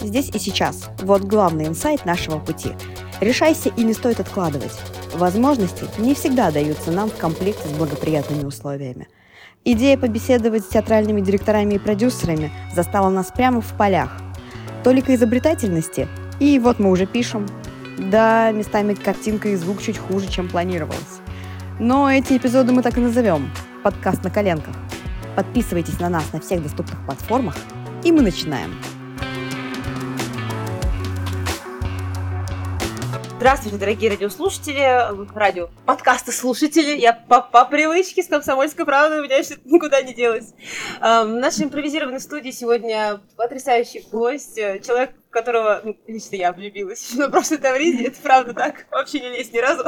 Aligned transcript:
здесь 0.00 0.30
и 0.30 0.38
сейчас. 0.38 0.88
Вот 1.00 1.22
главный 1.22 1.66
инсайт 1.66 2.04
нашего 2.04 2.38
пути. 2.38 2.72
Решайся 3.20 3.70
и 3.70 3.82
не 3.82 3.94
стоит 3.94 4.20
откладывать. 4.20 4.78
Возможности 5.14 5.84
не 5.98 6.14
всегда 6.14 6.50
даются 6.50 6.92
нам 6.92 7.10
в 7.10 7.16
комплекте 7.16 7.68
с 7.68 7.72
благоприятными 7.72 8.44
условиями. 8.44 9.08
Идея 9.64 9.98
побеседовать 9.98 10.64
с 10.64 10.68
театральными 10.68 11.20
директорами 11.20 11.74
и 11.74 11.78
продюсерами 11.78 12.52
застала 12.74 13.10
нас 13.10 13.32
прямо 13.34 13.60
в 13.60 13.76
полях. 13.76 14.16
Только 14.84 15.14
изобретательности, 15.14 16.08
и 16.40 16.58
вот 16.58 16.78
мы 16.78 16.90
уже 16.90 17.06
пишем. 17.06 17.46
Да, 17.98 18.52
местами 18.52 18.94
картинка 18.94 19.48
и 19.48 19.56
звук 19.56 19.82
чуть 19.82 19.98
хуже, 19.98 20.28
чем 20.28 20.48
планировалось. 20.48 21.20
Но 21.80 22.10
эти 22.10 22.36
эпизоды 22.36 22.72
мы 22.72 22.82
так 22.82 22.96
и 22.96 23.00
назовем– 23.00 23.50
подкаст 23.82 24.22
на 24.22 24.30
коленках. 24.30 24.74
Подписывайтесь 25.34 26.00
на 26.00 26.08
нас 26.08 26.32
на 26.32 26.40
всех 26.40 26.62
доступных 26.62 27.04
платформах, 27.04 27.56
и 28.04 28.12
мы 28.12 28.22
начинаем. 28.22 28.74
Здравствуйте, 33.38 33.78
дорогие 33.78 34.10
радиослушатели, 34.10 35.32
радио, 35.32 35.68
подкасты 35.86 36.32
слушатели. 36.32 36.98
Я 36.98 37.12
по, 37.12 37.40
по 37.40 37.64
привычке 37.66 38.24
с 38.24 38.26
комсомольской 38.26 38.84
правдой, 38.84 39.20
у 39.20 39.22
меня 39.22 39.44
что-то 39.44 39.60
никуда 39.64 40.02
не 40.02 40.12
делось. 40.12 40.54
Эм, 41.00 41.34
в 41.34 41.36
нашей 41.36 41.66
импровизированной 41.66 42.18
студии 42.18 42.50
сегодня 42.50 43.20
потрясающий 43.36 44.04
гость, 44.10 44.58
э, 44.58 44.80
человек, 44.80 45.12
которого 45.30 45.80
ну, 45.84 45.96
лично 46.08 46.34
я 46.34 46.52
влюбилась 46.52 47.08
еще 47.08 47.20
на 47.20 47.30
прошлой 47.30 47.58
Тавриде, 47.58 48.08
это 48.08 48.20
правда 48.20 48.54
так, 48.54 48.86
вообще 48.90 49.20
не 49.20 49.28
лезть 49.28 49.52
ни 49.52 49.58
разу. 49.58 49.84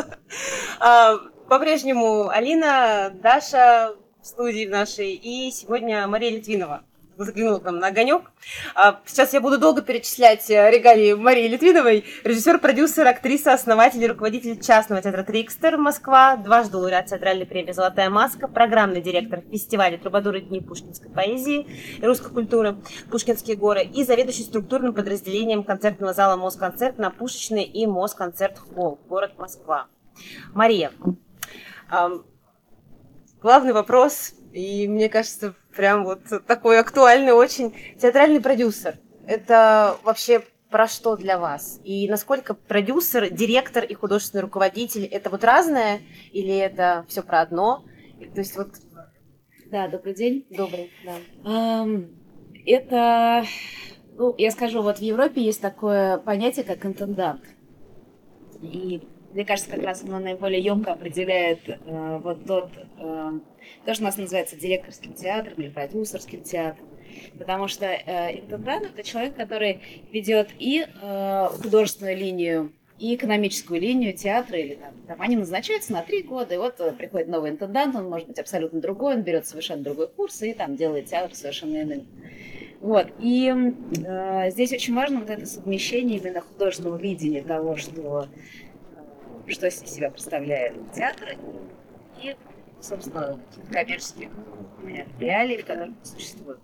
Эм, 0.81 1.33
по-прежнему 1.49 2.29
Алина, 2.29 3.11
Даша 3.13 3.97
в 4.23 4.27
студии 4.29 4.67
нашей 4.67 5.15
и 5.15 5.51
сегодня 5.51 6.07
Мария 6.07 6.31
Литвинова 6.31 6.85
заглянула 7.25 7.59
к 7.59 7.65
нам 7.65 7.79
на 7.79 7.89
огонек. 7.89 8.31
А, 8.75 9.01
сейчас 9.07 9.33
я 9.33 9.41
буду 9.41 9.59
долго 9.59 9.83
перечислять 9.83 10.51
э, 10.51 10.71
регалии 10.71 11.15
Марии 11.15 11.49
Литвиновой. 11.49 12.05
Режиссер, 12.25 12.59
продюсер, 12.59 13.07
актриса, 13.07 13.53
основатель 13.53 14.03
и 14.03 14.07
руководитель 14.07 14.61
частного 14.61 15.03
театра 15.03 15.23
Трикстер 15.23 15.77
Москва, 15.77 16.37
дважды 16.37 16.77
лауреат 16.77 17.07
театральной 17.07 17.47
премии 17.47 17.73
«Золотая 17.73 18.11
маска», 18.11 18.49
программный 18.49 19.01
директор 19.01 19.43
фестиваля 19.51 19.99
«Трубадуры 19.99 20.41
дни 20.41 20.61
пушкинской 20.61 21.11
поэзии 21.11 21.67
и 21.99 22.05
русской 22.05 22.33
культуры» 22.33 22.77
«Пушкинские 23.11 23.57
горы» 23.57 23.83
и 23.85 24.05
заведующий 24.05 24.45
структурным 24.45 24.95
подразделением 24.95 25.65
концертного 25.65 26.13
зала 26.13 26.37
«Москонцерт» 26.37 26.99
на 26.99 27.11
Пушечный 27.11 27.65
и 27.65 27.87
Москонцерт 27.87 28.59
Холл, 28.59 28.99
город 29.09 29.33
Москва. 29.39 29.87
Мария, 30.53 30.93
главный 33.41 33.73
вопрос, 33.73 34.35
и 34.53 34.89
мне 34.89 35.09
кажется, 35.09 35.55
прям 35.77 36.05
вот 36.05 36.21
такой 36.47 36.79
актуальный 36.79 37.33
очень. 37.33 37.75
Театральный 38.01 38.41
продюсер. 38.41 38.99
Это 39.27 39.97
вообще 40.03 40.43
про 40.71 40.89
что 40.89 41.17
для 41.17 41.39
вас? 41.39 41.81
И 41.85 42.09
насколько 42.09 42.55
продюсер, 42.55 43.31
директор 43.31 43.85
и 43.85 43.95
художественный 43.95 44.43
руководитель 44.43 45.05
это 45.05 45.31
вот 45.31 45.45
разное 45.45 46.01
или 46.33 46.57
это 46.57 47.05
все 47.09 47.23
про 47.23 47.41
одно? 47.41 47.85
То 48.35 48.41
есть 48.41 48.57
вот. 48.57 48.69
Да, 49.67 49.89
добрый 49.89 50.15
день. 50.15 50.47
Добрый, 50.51 50.91
да. 51.05 51.87
Это, 52.67 53.45
ну, 54.17 54.35
я 54.37 54.51
скажу, 54.51 54.83
вот 54.83 54.99
в 54.99 55.03
Европе 55.03 55.41
есть 55.41 55.61
такое 55.61 56.19
понятие, 56.19 56.65
как 56.65 56.85
интендант. 56.85 57.43
И 58.61 59.03
мне 59.33 59.45
кажется, 59.45 59.71
как 59.71 59.83
раз 59.83 60.03
оно 60.03 60.19
наиболее 60.19 60.61
емко 60.61 60.93
определяет 60.93 61.61
э, 61.69 62.21
вот 62.23 62.45
тот, 62.47 62.71
э, 62.99 63.31
то, 63.85 63.95
что 63.95 64.03
у 64.03 64.07
нас 64.07 64.17
называется 64.17 64.57
директорским 64.57 65.13
театром 65.15 65.55
или 65.59 65.69
продюсерским 65.69 66.43
театром. 66.43 66.89
Потому 67.39 67.69
что 67.69 67.87
э, 67.87 68.41
интендант 68.41 68.87
это 68.87 69.03
человек, 69.03 69.37
который 69.37 69.81
ведет 70.13 70.51
и 70.59 70.87
э, 70.87 71.49
художественную 71.63 72.17
линию, 72.17 72.73
и 72.99 73.15
экономическую 73.15 73.81
линию 73.81 74.13
театра, 74.13 74.59
или 74.59 74.75
там, 74.75 74.93
там 75.07 75.23
они 75.23 75.37
назначаются 75.37 75.93
на 75.93 76.03
три 76.03 76.23
года, 76.23 76.55
и 76.55 76.59
вот 76.59 76.81
э, 76.81 76.93
приходит 76.93 77.29
новый 77.29 77.51
интендант, 77.51 77.97
он 77.97 78.09
может 78.09 78.29
быть 78.29 78.39
абсолютно 78.39 78.81
другой, 78.81 79.15
он 79.15 79.23
берет 79.23 79.47
совершенно 79.47 79.83
другой 79.83 80.09
курс 80.09 80.43
и 80.43 80.53
там 80.53 80.77
делает 80.77 81.07
театр 81.07 81.35
совершенно 81.35 81.83
иным. 81.83 82.07
Вот. 82.81 83.09
И 83.19 83.53
э, 84.07 84.51
здесь 84.51 84.73
очень 84.73 84.95
важно 84.95 85.21
вот 85.21 85.31
это 85.31 85.47
совмещение 85.47 86.19
именно 86.19 86.41
художественного 86.41 86.99
видения 86.99 87.43
того, 87.43 87.77
что 87.77 88.29
что 89.51 89.67
из 89.67 89.79
себя 89.81 90.11
представляет 90.11 90.75
театр 90.95 91.37
и, 92.23 92.37
собственно, 92.81 93.41
коммерческих 93.71 94.29
реалий, 95.19 95.59
в 95.59 95.67
которых 95.67 95.95
существует. 96.03 96.61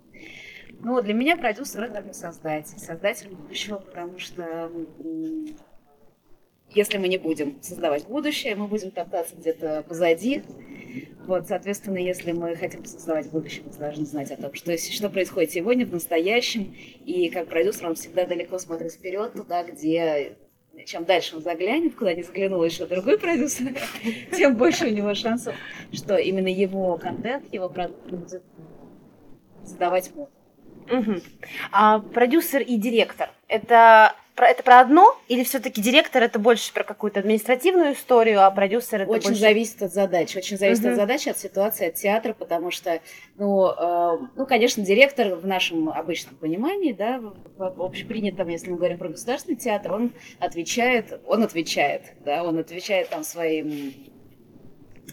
Ну, 0.79 1.01
для 1.01 1.13
меня 1.13 1.37
продюсер 1.37 1.83
это 1.83 2.13
создатель, 2.13 2.77
создатель 2.77 3.29
будущего, 3.29 3.77
потому 3.77 4.19
что 4.19 4.71
если 6.69 6.97
мы 6.97 7.07
не 7.07 7.17
будем 7.17 7.61
создавать 7.61 8.05
будущее, 8.07 8.55
мы 8.55 8.67
будем 8.67 8.91
топтаться 8.91 9.35
где-то 9.35 9.83
позади. 9.87 10.43
Вот, 11.25 11.47
соответственно, 11.47 11.97
если 11.97 12.31
мы 12.31 12.55
хотим 12.55 12.85
создавать 12.85 13.29
будущее, 13.29 13.63
мы 13.65 13.73
должны 13.77 14.05
знать 14.05 14.31
о 14.31 14.37
том, 14.37 14.53
что, 14.53 14.77
что 14.77 15.09
происходит 15.09 15.51
сегодня, 15.51 15.85
в 15.85 15.91
настоящем. 15.91 16.75
И 17.05 17.29
как 17.29 17.47
продюсер 17.47 17.87
он 17.87 17.95
всегда 17.95 18.25
далеко 18.25 18.57
смотрит 18.59 18.93
вперед, 18.93 19.33
туда, 19.33 19.63
где 19.63 20.37
чем 20.85 21.05
дальше 21.05 21.35
он 21.35 21.41
заглянет, 21.41 21.95
куда 21.95 22.13
не 22.13 22.23
заглянул 22.23 22.63
еще 22.63 22.85
другой 22.85 23.17
продюсер, 23.17 23.73
тем 24.35 24.55
больше 24.55 24.87
у 24.87 24.89
него 24.89 25.13
шансов, 25.13 25.55
что 25.91 26.17
именно 26.17 26.47
его 26.47 26.97
контент, 26.97 27.51
его 27.53 27.69
продукт 27.69 28.09
будет 28.09 28.43
задавать. 29.63 30.11
Угу. 30.89 31.21
А 31.71 31.99
продюсер 31.99 32.61
и 32.61 32.77
директор 32.77 33.29
это 33.47 34.13
про, 34.37 34.49
это 34.49 34.61
про 34.61 34.79
одно 34.79 35.17
или 35.27 35.43
все-таки 35.43 35.81
директор 35.81 36.21
это 36.21 36.37
больше 36.37 36.71
про 36.71 36.83
какую-то 36.83 37.19
административную 37.19 37.93
историю, 37.93 38.45
а 38.45 38.51
продюсер 38.51 39.01
это 39.01 39.11
очень 39.11 39.29
больше... 39.29 39.41
зависит 39.41 39.81
от 39.81 39.91
задачи, 39.91 40.37
очень 40.37 40.57
зависит 40.57 40.83
угу. 40.83 40.91
от 40.91 40.95
задачи, 40.95 41.29
от 41.29 41.39
ситуации, 41.39 41.87
от 41.87 41.95
театра, 41.95 42.33
потому 42.33 42.69
что, 42.69 43.01
ну, 43.37 43.67
э, 43.67 44.17
ну, 44.35 44.45
конечно, 44.45 44.83
директор 44.83 45.33
в 45.35 45.47
нашем 45.47 45.89
обычном 45.89 46.35
понимании, 46.35 46.93
да, 46.93 47.19
в 47.57 47.81
общепринятом, 47.81 48.47
если 48.49 48.69
мы 48.69 48.77
говорим 48.77 48.99
про 48.99 49.09
государственный 49.09 49.57
театр, 49.57 49.93
он 49.93 50.11
отвечает, 50.39 51.19
он 51.25 51.41
отвечает, 51.41 52.03
да, 52.23 52.43
он 52.43 52.59
отвечает 52.59 53.09
там 53.09 53.23
своим 53.23 53.93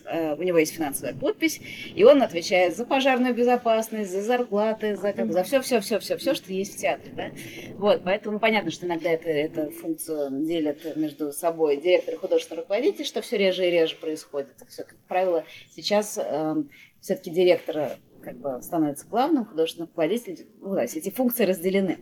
у 0.04 0.42
него 0.42 0.59
есть 0.59 0.75
финансовая 0.75 1.15
подпись, 1.15 1.60
и 1.94 2.04
он 2.04 2.22
отвечает 2.22 2.76
за 2.76 2.84
пожарную 2.84 3.34
безопасность, 3.34 4.10
за 4.10 4.22
зарплаты, 4.22 4.97
за, 4.97 5.12
как, 5.12 5.32
за 5.32 5.42
все, 5.42 5.60
все, 5.60 5.81
все, 5.81 5.98
все, 5.98 6.16
все, 6.16 6.34
что 6.34 6.53
есть 6.53 6.75
в 6.75 6.78
театре, 6.78 7.12
да. 7.15 7.31
Вот, 7.76 8.03
поэтому 8.04 8.38
понятно, 8.38 8.70
что 8.70 8.87
иногда 8.87 9.10
это, 9.10 9.28
эту 9.28 9.70
функцию 9.70 10.44
делят 10.44 10.97
между 10.97 11.32
собой 11.32 11.78
директор 11.78 12.15
и 12.15 12.19
художественный 12.19 12.60
руководитель, 12.60 13.04
что 13.04 13.22
все 13.22 13.37
реже 13.37 13.66
и 13.66 13.70
реже 13.70 13.97
происходит. 13.97 14.48
Все, 14.69 14.84
как 14.84 14.98
правило, 15.09 15.44
сейчас 15.75 16.19
э, 16.22 16.54
все-таки 17.00 17.31
директор 17.31 17.98
как 18.22 18.38
бы 18.38 18.62
становится 18.62 19.06
главным, 19.06 19.44
художественным 19.44 19.88
руководителем, 19.88 20.47
ну, 20.60 20.75
да, 20.75 20.84
эти 20.84 21.10
функции 21.10 21.44
разделены. 21.44 21.98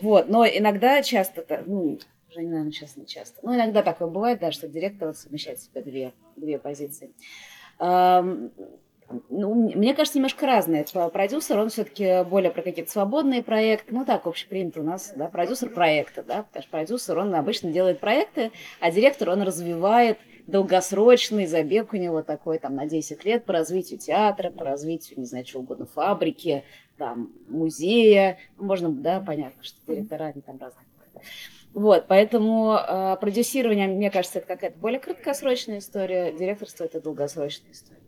Вот, 0.00 0.28
но 0.28 0.46
иногда 0.46 1.02
часто, 1.02 1.62
ну, 1.66 1.98
уже, 2.36 2.46
наверное, 2.46 2.72
сейчас 2.72 2.96
не 2.96 3.06
часто. 3.06 3.38
Но 3.42 3.54
иногда 3.54 3.82
такое 3.82 4.08
бывает, 4.08 4.40
да, 4.40 4.52
что 4.52 4.68
директор 4.68 5.14
совмещает 5.14 5.58
в 5.58 5.64
себе 5.64 5.82
две, 5.82 6.12
две 6.36 6.58
позиции. 6.58 7.10
Ну, 7.78 9.54
мне 9.54 9.94
кажется, 9.94 10.18
немножко 10.18 10.46
разное. 10.46 10.84
Продюсер, 11.12 11.58
он 11.58 11.68
все-таки 11.68 12.24
более 12.28 12.50
про 12.50 12.62
какие-то 12.62 12.90
свободные 12.90 13.42
проекты. 13.42 13.94
Ну, 13.94 14.04
так, 14.04 14.26
общепринято 14.26 14.80
у 14.80 14.82
нас, 14.82 15.12
да, 15.14 15.28
продюсер 15.28 15.70
проекта, 15.70 16.24
да, 16.24 16.42
потому 16.42 16.62
что 16.62 16.70
продюсер, 16.72 17.18
он 17.18 17.34
обычно 17.34 17.70
делает 17.70 18.00
проекты, 18.00 18.50
а 18.80 18.90
директор, 18.90 19.30
он 19.30 19.42
развивает 19.42 20.18
долгосрочный 20.48 21.46
забег 21.46 21.92
у 21.92 21.96
него 21.96 22.22
такой, 22.22 22.58
там, 22.58 22.74
на 22.74 22.86
10 22.86 23.24
лет 23.24 23.44
по 23.44 23.52
развитию 23.52 23.98
театра, 23.98 24.50
по 24.50 24.64
развитию, 24.64 25.20
не 25.20 25.26
знаю, 25.26 25.44
чего 25.44 25.62
угодно, 25.62 25.86
фабрики, 25.86 26.64
там, 26.98 27.32
музея. 27.48 28.38
Можно, 28.56 28.90
да, 28.90 29.20
понятно, 29.20 29.62
что 29.62 29.78
директора, 29.86 30.24
они 30.26 30.42
там 30.42 30.58
разные. 30.58 30.84
Вот, 31.76 32.06
поэтому 32.08 32.74
э, 32.74 33.18
продюсирование, 33.20 33.86
мне 33.86 34.10
кажется, 34.10 34.38
это 34.38 34.48
какая-то 34.48 34.78
более 34.78 34.98
краткосрочная 34.98 35.80
история, 35.80 36.32
директорство 36.32 36.84
это 36.84 37.02
долгосрочная 37.02 37.72
история. 37.72 38.00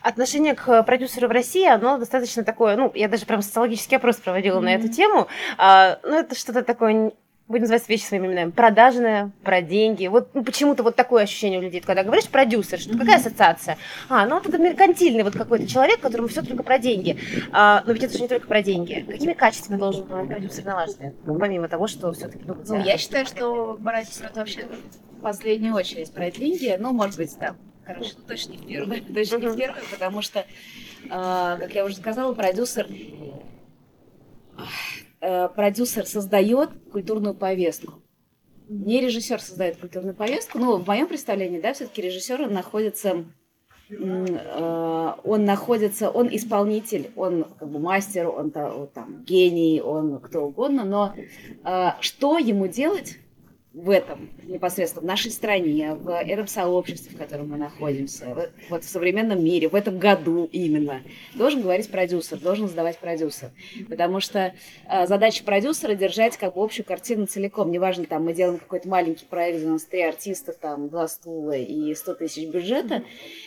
Отношение 0.00 0.54
к 0.54 0.84
продюсеру 0.84 1.26
в 1.26 1.32
России, 1.32 1.66
оно 1.66 1.98
достаточно 1.98 2.44
такое, 2.44 2.76
ну, 2.76 2.92
я 2.94 3.08
даже 3.08 3.26
прям 3.26 3.42
социологический 3.42 3.96
опрос 3.96 4.18
проводила 4.18 4.58
mm-hmm. 4.58 4.64
на 4.64 4.74
эту 4.74 4.88
тему, 4.90 5.26
а, 5.58 5.98
ну, 6.04 6.20
это 6.20 6.36
что-то 6.36 6.62
такое 6.62 7.10
будем 7.50 7.62
называть 7.62 7.88
вещи 7.88 8.04
своими 8.04 8.28
именами, 8.28 8.50
продажная, 8.50 9.32
про 9.42 9.60
деньги. 9.60 10.06
Вот 10.06 10.30
ну, 10.34 10.44
почему-то 10.44 10.82
вот 10.82 10.94
такое 10.94 11.24
ощущение 11.24 11.58
у 11.58 11.62
людей, 11.62 11.80
когда 11.80 12.04
говоришь 12.04 12.28
продюсер, 12.28 12.78
что 12.78 12.96
какая 12.96 13.16
ассоциация? 13.16 13.76
А, 14.08 14.26
ну 14.26 14.36
вот 14.36 14.46
это 14.46 14.56
меркантильный 14.58 15.24
вот 15.24 15.34
какой-то 15.34 15.66
человек, 15.66 16.00
которому 16.00 16.28
все 16.28 16.42
только 16.42 16.62
про 16.62 16.78
деньги. 16.78 17.18
А, 17.52 17.82
но 17.86 17.92
ведь 17.92 18.04
это 18.04 18.14
же 18.14 18.22
не 18.22 18.28
только 18.28 18.46
про 18.46 18.62
деньги. 18.62 19.04
Какими 19.06 19.32
качествами 19.32 19.78
должен 19.78 20.04
быть 20.04 20.28
продюсер, 20.28 20.64
на 20.64 20.76
ваш 20.76 20.90
взгляд? 20.90 21.14
Ну, 21.26 21.38
помимо 21.38 21.68
того, 21.68 21.88
что 21.88 22.12
все-таки... 22.12 22.44
Ну, 22.46 22.56
ну, 22.66 22.82
я 22.82 22.96
считаю, 22.96 23.26
что 23.26 23.78
продюсер 23.82 24.26
это 24.26 24.40
вообще 24.40 24.66
в 25.18 25.20
последнюю 25.20 25.74
очередь 25.74 26.12
про 26.12 26.30
деньги. 26.30 26.76
Ну, 26.78 26.92
может 26.92 27.16
быть, 27.16 27.36
да, 27.38 27.56
короче, 27.84 28.12
ну, 28.16 28.24
точно 28.28 28.52
не 28.52 28.58
в 28.58 28.66
первую. 28.66 29.02
Точно 29.14 29.36
не 29.38 29.48
в 29.48 29.56
первую, 29.56 29.82
потому 29.90 30.22
что, 30.22 30.40
э, 30.40 30.46
как 31.08 31.74
я 31.74 31.84
уже 31.84 31.96
сказала, 31.96 32.32
продюсер 32.32 32.86
продюсер 35.20 36.06
создает 36.06 36.70
культурную 36.90 37.34
повестку. 37.34 38.02
Не 38.68 39.00
режиссер 39.00 39.40
создает 39.40 39.76
культурную 39.78 40.14
повестку, 40.14 40.58
но 40.58 40.76
в 40.76 40.86
моем 40.86 41.08
представлении, 41.08 41.60
да, 41.60 41.72
все-таки 41.72 42.02
режиссер 42.02 42.48
находится 42.48 43.24
э, 43.90 45.12
он 45.24 45.44
находится, 45.44 46.10
он 46.10 46.28
исполнитель, 46.30 47.10
он 47.16 47.44
как 47.58 47.68
бы 47.68 47.80
мастер, 47.80 48.28
он 48.28 48.50
там 48.50 49.24
гений, 49.24 49.80
он 49.80 50.20
кто 50.20 50.46
угодно, 50.46 50.84
но 50.84 51.14
э, 51.64 51.88
что 52.00 52.38
ему 52.38 52.68
делать 52.68 53.18
в 53.72 53.88
этом 53.88 54.28
непосредственно 54.42 55.04
в 55.04 55.06
нашей 55.06 55.30
стране, 55.30 55.94
в 55.94 56.10
этом 56.10 56.48
сообществе, 56.48 57.14
в 57.14 57.18
котором 57.18 57.50
мы 57.50 57.56
находимся, 57.56 58.50
вот 58.68 58.84
в 58.84 58.88
современном 58.88 59.44
мире, 59.44 59.68
в 59.68 59.76
этом 59.76 59.98
году 59.98 60.48
именно, 60.50 61.02
должен 61.34 61.62
говорить 61.62 61.88
продюсер, 61.88 62.38
должен 62.38 62.66
сдавать 62.66 62.98
продюсер. 62.98 63.50
Потому 63.88 64.18
что 64.18 64.54
э, 64.88 65.06
задача 65.06 65.44
продюсера 65.44 65.94
держать 65.94 66.36
как 66.36 66.54
бы 66.54 66.64
общую 66.64 66.84
картину 66.84 67.26
целиком. 67.26 67.70
Неважно, 67.70 68.06
там 68.06 68.24
мы 68.24 68.32
делаем 68.32 68.58
какой-то 68.58 68.88
маленький 68.88 69.24
проект, 69.24 69.64
у 69.64 69.68
нас 69.68 69.84
три 69.84 70.02
артиста, 70.02 70.52
там 70.52 70.88
два 70.88 71.06
стула 71.06 71.56
и 71.56 71.94
100 71.94 72.14
тысяч 72.14 72.48
бюджета, 72.48 73.04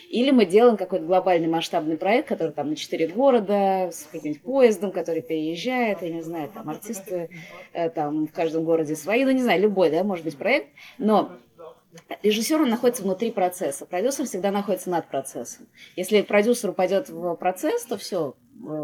или 0.10 0.32
мы 0.32 0.46
делаем 0.46 0.78
какой-то 0.78 1.06
глобальный 1.06 1.50
масштабный 1.50 1.98
проект, 1.98 2.30
который 2.30 2.54
там 2.54 2.70
на 2.70 2.76
четыре 2.78 3.08
города, 3.08 3.90
с 3.92 4.08
каким-нибудь 4.10 4.42
поездом, 4.42 4.92
который 4.92 5.22
переезжает, 5.22 6.02
я 6.02 6.10
не 6.10 6.22
знаю, 6.22 6.50
там 6.54 6.70
артисты 6.70 7.30
э, 7.74 7.90
там 7.90 8.28
в 8.28 8.32
каждом 8.32 8.64
городе 8.64 8.96
свои, 8.96 9.26
ну 9.26 9.32
не 9.32 9.42
знаю, 9.42 9.62
любой, 9.62 9.90
да, 9.90 10.13
может 10.14 10.26
быть, 10.26 10.38
проект. 10.38 10.70
Но 11.00 11.32
режиссер 12.22 12.62
он 12.62 12.70
находится 12.70 13.02
внутри 13.02 13.32
процесса, 13.32 13.88
продюсер 13.88 14.28
всегда 14.28 14.52
находится 14.52 14.92
над 14.92 15.08
процессом. 15.08 15.68
Если 15.96 16.22
продюсер 16.22 16.70
упадет 16.70 17.10
в 17.10 17.34
процесс, 17.36 17.84
то 17.84 17.98
все, 17.98 18.36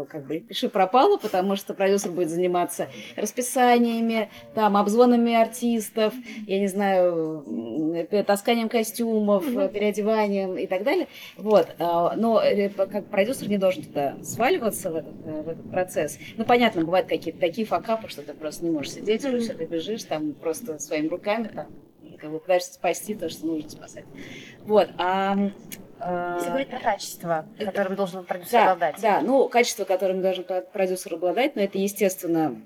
как 0.08 0.26
бы 0.26 0.40
пиши 0.40 0.68
пропало, 0.68 1.16
потому 1.16 1.56
что 1.56 1.74
продюсер 1.74 2.10
будет 2.10 2.30
заниматься 2.30 2.88
расписаниями, 3.16 4.30
там, 4.54 4.76
обзвонами 4.76 5.34
артистов, 5.34 6.14
я 6.46 6.60
не 6.60 6.68
знаю, 6.68 8.06
тасканием 8.26 8.68
костюмов, 8.68 9.44
переодеванием 9.44 10.56
и 10.56 10.66
так 10.66 10.82
далее. 10.82 11.08
Вот. 11.36 11.68
А, 11.78 12.14
но 12.16 12.40
э, 12.42 12.68
как 12.68 13.06
продюсер 13.06 13.48
не 13.48 13.58
должен 13.58 13.82
туда 13.82 14.16
сваливаться 14.22 14.90
в 14.90 14.96
этот, 14.96 15.14
э, 15.24 15.42
в 15.42 15.48
этот 15.48 15.70
процесс. 15.70 16.18
Ну, 16.36 16.44
понятно, 16.44 16.84
бывают 16.84 17.08
какие-то 17.08 17.40
такие 17.40 17.66
факапы, 17.66 18.08
что 18.08 18.22
ты 18.22 18.34
просто 18.34 18.64
не 18.64 18.70
можешь 18.70 18.92
сидеть, 18.92 19.24
mm-hmm. 19.24 19.44
что 19.44 19.54
ты 19.54 19.64
бежишь 19.66 20.04
там 20.04 20.32
просто 20.34 20.78
своими 20.78 21.08
руками, 21.08 21.50
там, 21.54 21.66
как 22.18 22.30
бы 22.30 22.38
пытаешься 22.38 22.74
спасти 22.74 23.14
то, 23.14 23.28
что 23.28 23.46
нужно 23.46 23.70
спасать. 23.70 24.04
Вот. 24.64 24.88
А 24.98 25.36
если 26.36 26.48
говорить 26.48 26.70
про 26.70 26.80
качество, 26.80 27.46
которым 27.58 27.94
должен 27.96 28.24
продюсер 28.24 28.52
да, 28.52 28.72
обладать. 28.72 29.00
Да, 29.00 29.20
ну, 29.20 29.48
качество, 29.48 29.84
которым 29.84 30.22
должен 30.22 30.44
продюсер 30.72 31.14
обладать, 31.14 31.56
но 31.56 31.62
это, 31.62 31.78
естественно, 31.78 32.60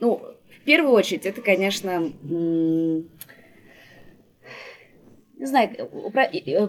ну, 0.00 0.16
в 0.16 0.64
первую 0.64 0.92
очередь, 0.94 1.26
это, 1.26 1.40
конечно, 1.42 2.00
не 5.42 5.46
знаю, 5.46 5.70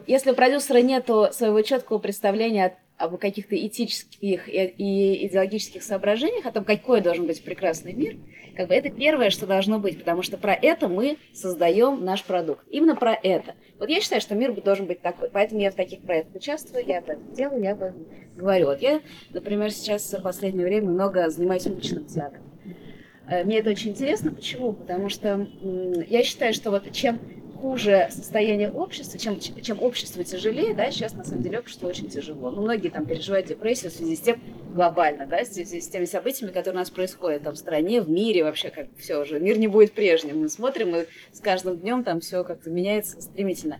если 0.07 0.31
у 0.31 0.35
продюсера 0.35 0.79
нет 0.79 1.05
своего 1.05 1.61
четкого 1.61 1.99
представления 1.99 2.77
об 2.97 3.17
каких-то 3.17 3.55
этических 3.55 4.47
и 4.47 5.27
идеологических 5.27 5.83
соображениях, 5.83 6.45
о 6.45 6.51
том, 6.51 6.63
какой 6.63 7.01
должен 7.01 7.25
быть 7.25 7.43
прекрасный 7.43 7.93
мир, 7.93 8.17
как 8.55 8.67
бы 8.67 8.75
это 8.75 8.89
первое, 8.89 9.29
что 9.29 9.47
должно 9.47 9.79
быть, 9.79 9.97
потому 9.99 10.21
что 10.21 10.37
про 10.37 10.53
это 10.53 10.87
мы 10.87 11.17
создаем 11.33 12.05
наш 12.05 12.23
продукт. 12.23 12.65
Именно 12.69 12.95
про 12.95 13.13
это. 13.13 13.55
Вот 13.79 13.89
я 13.89 13.99
считаю, 13.99 14.21
что 14.21 14.35
мир 14.35 14.53
должен 14.61 14.85
быть 14.85 15.01
такой. 15.01 15.29
Поэтому 15.31 15.61
я 15.61 15.71
в 15.71 15.75
таких 15.75 16.01
проектах 16.01 16.35
участвую, 16.35 16.85
я 16.85 16.99
это 16.99 17.17
делаю, 17.35 17.63
я 17.63 17.71
об 17.71 17.81
говорю. 18.35 18.67
Вот 18.67 18.81
я, 18.81 19.01
например, 19.31 19.71
сейчас 19.71 20.13
в 20.13 20.21
последнее 20.21 20.65
время 20.65 20.89
много 20.89 21.29
занимаюсь 21.29 21.65
уличным 21.65 22.05
театром. 22.05 22.43
Э, 23.27 23.43
мне 23.43 23.59
это 23.59 23.71
очень 23.71 23.91
интересно. 23.91 24.31
Почему? 24.31 24.73
Потому 24.73 25.09
что 25.09 25.47
я 26.07 26.23
считаю, 26.23 26.53
что 26.53 26.71
вот 26.71 26.91
чем 26.91 27.19
хуже 27.63 28.09
состояние 28.09 28.69
общества, 28.69 29.17
чем, 29.17 29.39
чем 29.39 29.81
общество 29.81 30.21
тяжелее, 30.21 30.73
да, 30.73 30.91
сейчас 30.91 31.13
на 31.13 31.23
самом 31.23 31.43
деле 31.43 31.59
общество 31.59 31.87
очень 31.87 32.09
тяжело. 32.09 32.51
Ну, 32.51 32.61
многие 32.61 32.89
там 32.89 33.05
переживают 33.05 33.47
депрессию 33.47 33.89
в 33.89 33.93
связи 33.93 34.17
с 34.17 34.19
тем, 34.19 34.41
глобально, 34.73 35.25
да, 35.25 35.45
в 35.45 35.47
связи 35.47 35.79
с 35.79 35.87
теми 35.87 36.03
событиями, 36.03 36.51
которые 36.51 36.73
у 36.73 36.79
нас 36.79 36.89
происходят 36.89 37.43
там 37.43 37.53
в 37.53 37.57
стране, 37.57 38.01
в 38.01 38.09
мире, 38.09 38.43
вообще 38.43 38.69
как 38.69 38.87
все 38.97 39.15
уже, 39.21 39.39
мир 39.39 39.57
не 39.57 39.69
будет 39.69 39.93
прежним. 39.93 40.41
Мы 40.41 40.49
смотрим, 40.49 40.93
и 40.93 41.05
с 41.31 41.39
каждым 41.39 41.77
днем 41.77 42.03
там 42.03 42.19
все 42.19 42.43
как-то 42.43 42.69
меняется 42.69 43.21
стремительно. 43.21 43.79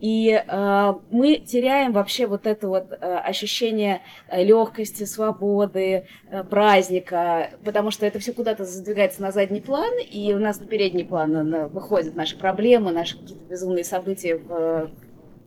И 0.00 0.30
э, 0.30 0.94
мы 1.10 1.36
теряем 1.36 1.92
вообще 1.92 2.26
вот 2.26 2.46
это 2.46 2.68
вот 2.68 2.90
э, 2.90 2.96
ощущение 2.96 4.00
э, 4.28 4.42
легкости, 4.42 5.04
свободы, 5.04 6.06
э, 6.30 6.44
праздника, 6.44 7.50
потому 7.64 7.90
что 7.90 8.06
это 8.06 8.18
все 8.18 8.32
куда-то 8.32 8.64
задвигается 8.64 9.20
на 9.20 9.30
задний 9.30 9.60
план, 9.60 9.92
и 9.98 10.32
у 10.32 10.38
нас 10.38 10.58
на 10.58 10.66
передний 10.66 11.04
план 11.04 11.50
на, 11.50 11.68
выходят 11.68 12.16
наши 12.16 12.38
проблемы, 12.38 12.92
наши 12.92 13.18
какие-то 13.18 13.44
безумные 13.44 13.84
события 13.84 14.36
в, 14.36 14.90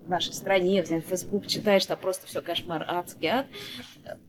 в 0.05 0.09
нашей 0.09 0.33
стране, 0.33 0.83
в 0.83 0.87
Facebook 0.87 1.47
читаешь, 1.47 1.85
там 1.85 1.97
просто 1.97 2.27
все 2.27 2.41
кошмар, 2.41 2.85
адский 2.87 3.27
ад. 3.27 3.45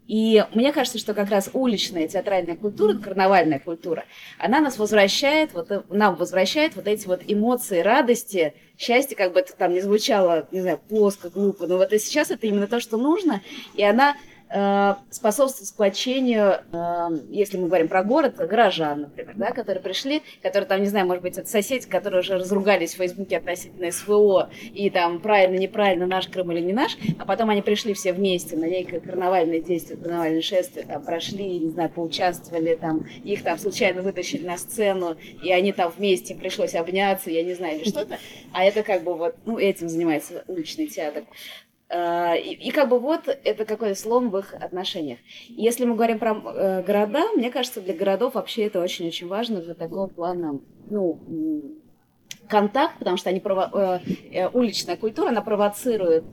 И 0.06 0.44
мне 0.54 0.72
кажется, 0.72 0.98
что 0.98 1.14
как 1.14 1.30
раз 1.30 1.50
уличная 1.52 2.06
театральная 2.06 2.56
культура, 2.56 2.94
карнавальная 2.94 3.58
культура, 3.58 4.04
она 4.38 4.60
нас 4.60 4.78
возвращает, 4.78 5.52
вот, 5.52 5.90
нам 5.90 6.14
возвращает 6.16 6.76
вот 6.76 6.86
эти 6.86 7.06
вот 7.06 7.22
эмоции 7.26 7.80
радости, 7.80 8.54
счастья, 8.78 9.16
как 9.16 9.32
бы 9.32 9.40
это 9.40 9.56
там 9.56 9.72
не 9.72 9.80
звучало, 9.80 10.46
не 10.52 10.60
знаю, 10.60 10.78
плоско, 10.78 11.30
глупо, 11.30 11.66
но 11.66 11.78
вот 11.78 11.92
и 11.92 11.98
сейчас 11.98 12.30
это 12.30 12.46
именно 12.46 12.66
то, 12.66 12.80
что 12.80 12.96
нужно, 12.96 13.42
и 13.74 13.82
она 13.82 14.16
способствует 15.10 15.68
сплочению, 15.68 16.60
э, 16.72 17.08
если 17.30 17.56
мы 17.56 17.66
говорим 17.66 17.88
про 17.88 18.04
город, 18.04 18.36
горожан, 18.36 19.02
например, 19.02 19.34
да, 19.36 19.50
которые 19.50 19.82
пришли, 19.82 20.22
которые 20.42 20.68
там, 20.68 20.80
не 20.80 20.86
знаю, 20.86 21.06
может 21.06 21.22
быть, 21.22 21.36
это 21.38 21.48
соседи, 21.48 21.88
которые 21.88 22.20
уже 22.20 22.34
разругались 22.34 22.94
в 22.94 22.98
Фейсбуке 22.98 23.38
относительно 23.38 23.90
СВО, 23.90 24.50
и 24.72 24.90
там 24.90 25.20
правильно, 25.20 25.56
неправильно, 25.56 26.06
наш 26.06 26.28
Крым 26.28 26.52
или 26.52 26.60
не 26.60 26.72
наш, 26.72 26.96
а 27.18 27.24
потом 27.24 27.50
они 27.50 27.62
пришли 27.62 27.94
все 27.94 28.12
вместе 28.12 28.56
на 28.56 28.66
некое 28.66 29.00
карнавальное 29.00 29.60
действие, 29.60 29.98
карнавальное 29.98 30.42
шествие, 30.42 30.86
там 30.86 31.04
прошли, 31.04 31.58
не 31.58 31.70
знаю, 31.70 31.90
поучаствовали, 31.90 32.74
там, 32.76 33.06
их 33.24 33.42
там 33.42 33.58
случайно 33.58 34.02
вытащили 34.02 34.46
на 34.46 34.56
сцену, 34.56 35.16
и 35.42 35.50
они 35.52 35.72
там 35.72 35.92
вместе, 35.96 36.34
пришлось 36.34 36.74
обняться, 36.74 37.30
я 37.30 37.42
не 37.42 37.54
знаю, 37.54 37.80
или 37.80 37.88
что-то, 37.88 38.18
а 38.52 38.64
это 38.64 38.82
как 38.82 39.02
бы 39.02 39.14
вот, 39.14 39.36
ну, 39.46 39.58
этим 39.58 39.88
занимается 39.88 40.44
уличный 40.46 40.86
театр. 40.86 41.24
А, 41.96 42.34
и, 42.34 42.70
как 42.72 42.88
бы 42.88 42.98
вот 42.98 43.28
это 43.28 43.64
какой-то 43.64 43.94
слом 43.94 44.30
в 44.30 44.38
их 44.38 44.52
отношениях. 44.54 45.20
Если 45.46 45.84
мы 45.84 45.94
говорим 45.94 46.18
про 46.18 46.32
э, 46.34 46.82
города, 46.82 47.22
мне 47.36 47.52
кажется, 47.52 47.80
для 47.80 47.94
городов 47.94 48.34
вообще 48.34 48.64
это 48.64 48.80
очень-очень 48.82 49.28
важно 49.28 49.60
для 49.60 49.74
такого 49.74 50.08
плана, 50.08 50.60
ну, 50.90 51.20
контакт, 52.48 52.98
потому 52.98 53.16
что 53.16 53.30
они 53.30 53.38
прово- 53.38 53.70
э, 53.72 54.00
э, 54.32 54.48
уличная 54.48 54.96
культура, 54.96 55.28
она 55.28 55.40
провоцирует 55.40 56.24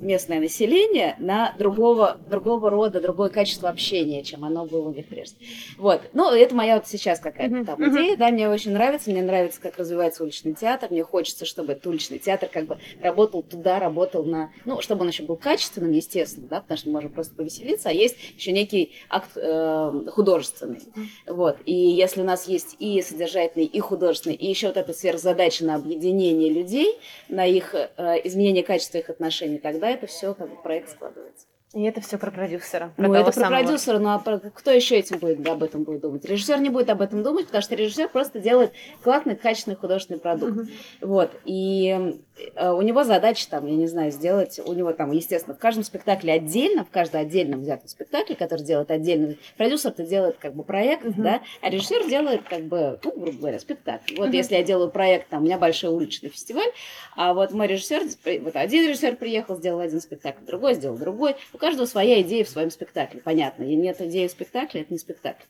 местное 0.00 0.40
население 0.40 1.16
на 1.18 1.54
другого, 1.58 2.18
другого 2.28 2.70
рода, 2.70 3.00
другое 3.00 3.28
качество 3.28 3.68
общения, 3.68 4.22
чем 4.22 4.44
оно 4.44 4.64
было 4.64 4.88
у 4.88 4.92
них 4.92 5.06
прежде. 5.06 5.36
Вот. 5.76 6.02
Ну, 6.12 6.30
это 6.30 6.54
моя 6.54 6.76
вот 6.76 6.86
сейчас 6.86 7.20
какая-то 7.20 7.64
там 7.64 7.80
uh-huh. 7.80 7.90
идея, 7.90 8.16
да, 8.16 8.30
мне 8.30 8.48
очень 8.48 8.72
нравится, 8.72 9.10
мне 9.10 9.22
нравится, 9.22 9.60
как 9.60 9.78
развивается 9.78 10.22
уличный 10.22 10.54
театр, 10.54 10.88
мне 10.90 11.02
хочется, 11.02 11.44
чтобы 11.44 11.72
этот 11.72 11.86
уличный 11.86 12.18
театр 12.18 12.48
как 12.52 12.66
бы 12.66 12.78
работал 13.02 13.42
туда, 13.42 13.78
работал 13.78 14.24
на, 14.24 14.50
ну, 14.64 14.80
чтобы 14.80 15.02
он 15.02 15.08
еще 15.08 15.22
был 15.22 15.36
качественным, 15.36 15.92
естественно, 15.92 16.46
да, 16.48 16.60
потому 16.60 16.78
что 16.78 16.88
мы 16.88 16.94
можем 16.94 17.12
просто 17.12 17.34
повеселиться, 17.34 17.88
а 17.88 17.92
есть 17.92 18.16
еще 18.36 18.52
некий 18.52 18.92
акт 19.08 19.30
э, 19.36 19.92
художественный. 20.10 20.82
Вот. 21.26 21.58
И 21.64 21.74
если 21.74 22.20
у 22.20 22.24
нас 22.24 22.46
есть 22.48 22.76
и 22.78 23.02
содержательный, 23.02 23.66
и 23.66 23.80
художественный, 23.80 24.36
и 24.36 24.48
еще 24.48 24.68
вот 24.68 24.76
эта 24.76 24.92
сверхзадача 24.92 25.64
на 25.64 25.74
объединение 25.74 26.50
людей, 26.50 26.98
на 27.28 27.46
их 27.46 27.74
э, 27.74 27.88
изменение 28.24 28.62
качества 28.62 28.98
их 28.98 29.10
отношений, 29.10 29.58
тогда 29.58 29.87
это 29.90 30.06
все 30.06 30.34
как 30.34 30.50
бы 30.50 30.56
проект 30.62 30.90
складывается. 30.90 31.46
И 31.78 31.82
это 31.84 32.00
все 32.00 32.18
про 32.18 32.32
продюсера. 32.32 32.92
Про 32.96 33.06
ну, 33.06 33.14
это 33.14 33.26
про 33.26 33.32
самого. 33.32 33.62
продюсера, 33.62 33.98
ну 34.00 34.08
а 34.08 34.18
про, 34.18 34.40
кто 34.40 34.72
еще 34.72 34.96
этим 34.96 35.18
будет 35.18 35.46
об 35.46 35.62
этом 35.62 35.84
будет 35.84 36.00
думать? 36.00 36.24
Режиссер 36.24 36.58
не 36.60 36.70
будет 36.70 36.90
об 36.90 37.00
этом 37.00 37.22
думать, 37.22 37.46
потому 37.46 37.62
что 37.62 37.76
режиссер 37.76 38.08
просто 38.08 38.40
делает 38.40 38.72
классный, 39.04 39.36
качественный 39.36 39.76
художественный 39.76 40.18
продукт. 40.18 40.56
Uh-huh. 40.56 40.68
Вот. 41.02 41.30
И 41.44 42.16
э, 42.56 42.72
у 42.72 42.82
него 42.82 43.04
задача 43.04 43.48
там, 43.48 43.64
я 43.66 43.76
не 43.76 43.86
знаю, 43.86 44.10
сделать, 44.10 44.58
у 44.58 44.72
него 44.72 44.92
там, 44.92 45.12
естественно, 45.12 45.54
в 45.54 45.60
каждом 45.60 45.84
спектакле 45.84 46.32
отдельно, 46.32 46.84
в 46.84 46.90
каждом 46.90 47.20
отдельном 47.20 47.60
взятом 47.60 47.86
спектакле, 47.86 48.34
который 48.34 48.64
делает 48.64 48.90
отдельно, 48.90 49.36
продюсер-то 49.56 50.02
делает 50.02 50.38
как 50.38 50.54
бы 50.54 50.64
проект, 50.64 51.04
uh-huh. 51.04 51.22
да, 51.22 51.42
а 51.62 51.70
режиссер 51.70 52.08
делает 52.08 52.42
как 52.42 52.64
бы, 52.64 52.98
ну, 53.04 53.12
грубо 53.12 53.38
говоря, 53.38 53.60
спектакль. 53.60 54.16
Вот 54.16 54.30
uh-huh. 54.30 54.36
если 54.36 54.56
я 54.56 54.64
делаю 54.64 54.90
проект, 54.90 55.28
там, 55.28 55.42
у 55.42 55.44
меня 55.44 55.58
большой 55.58 55.90
уличный 55.90 56.30
фестиваль, 56.30 56.72
а 57.14 57.34
вот 57.34 57.52
мой 57.52 57.68
режиссер, 57.68 58.02
вот 58.42 58.56
один 58.56 58.88
режиссер 58.88 59.14
приехал, 59.14 59.54
сделал 59.54 59.78
один 59.78 60.00
спектакль, 60.00 60.44
другой 60.44 60.74
сделал 60.74 60.98
другой, 60.98 61.36
у 61.52 61.58
каждого 61.68 61.86
своя 61.86 62.22
идея 62.22 62.44
в 62.44 62.48
своем 62.48 62.70
спектакле, 62.70 63.20
понятно. 63.20 63.64
И 63.64 63.76
нет 63.76 64.00
идеи 64.00 64.26
в 64.26 64.30
спектакле, 64.30 64.80
это 64.80 64.92
не 64.92 64.98
спектакль. 64.98 65.44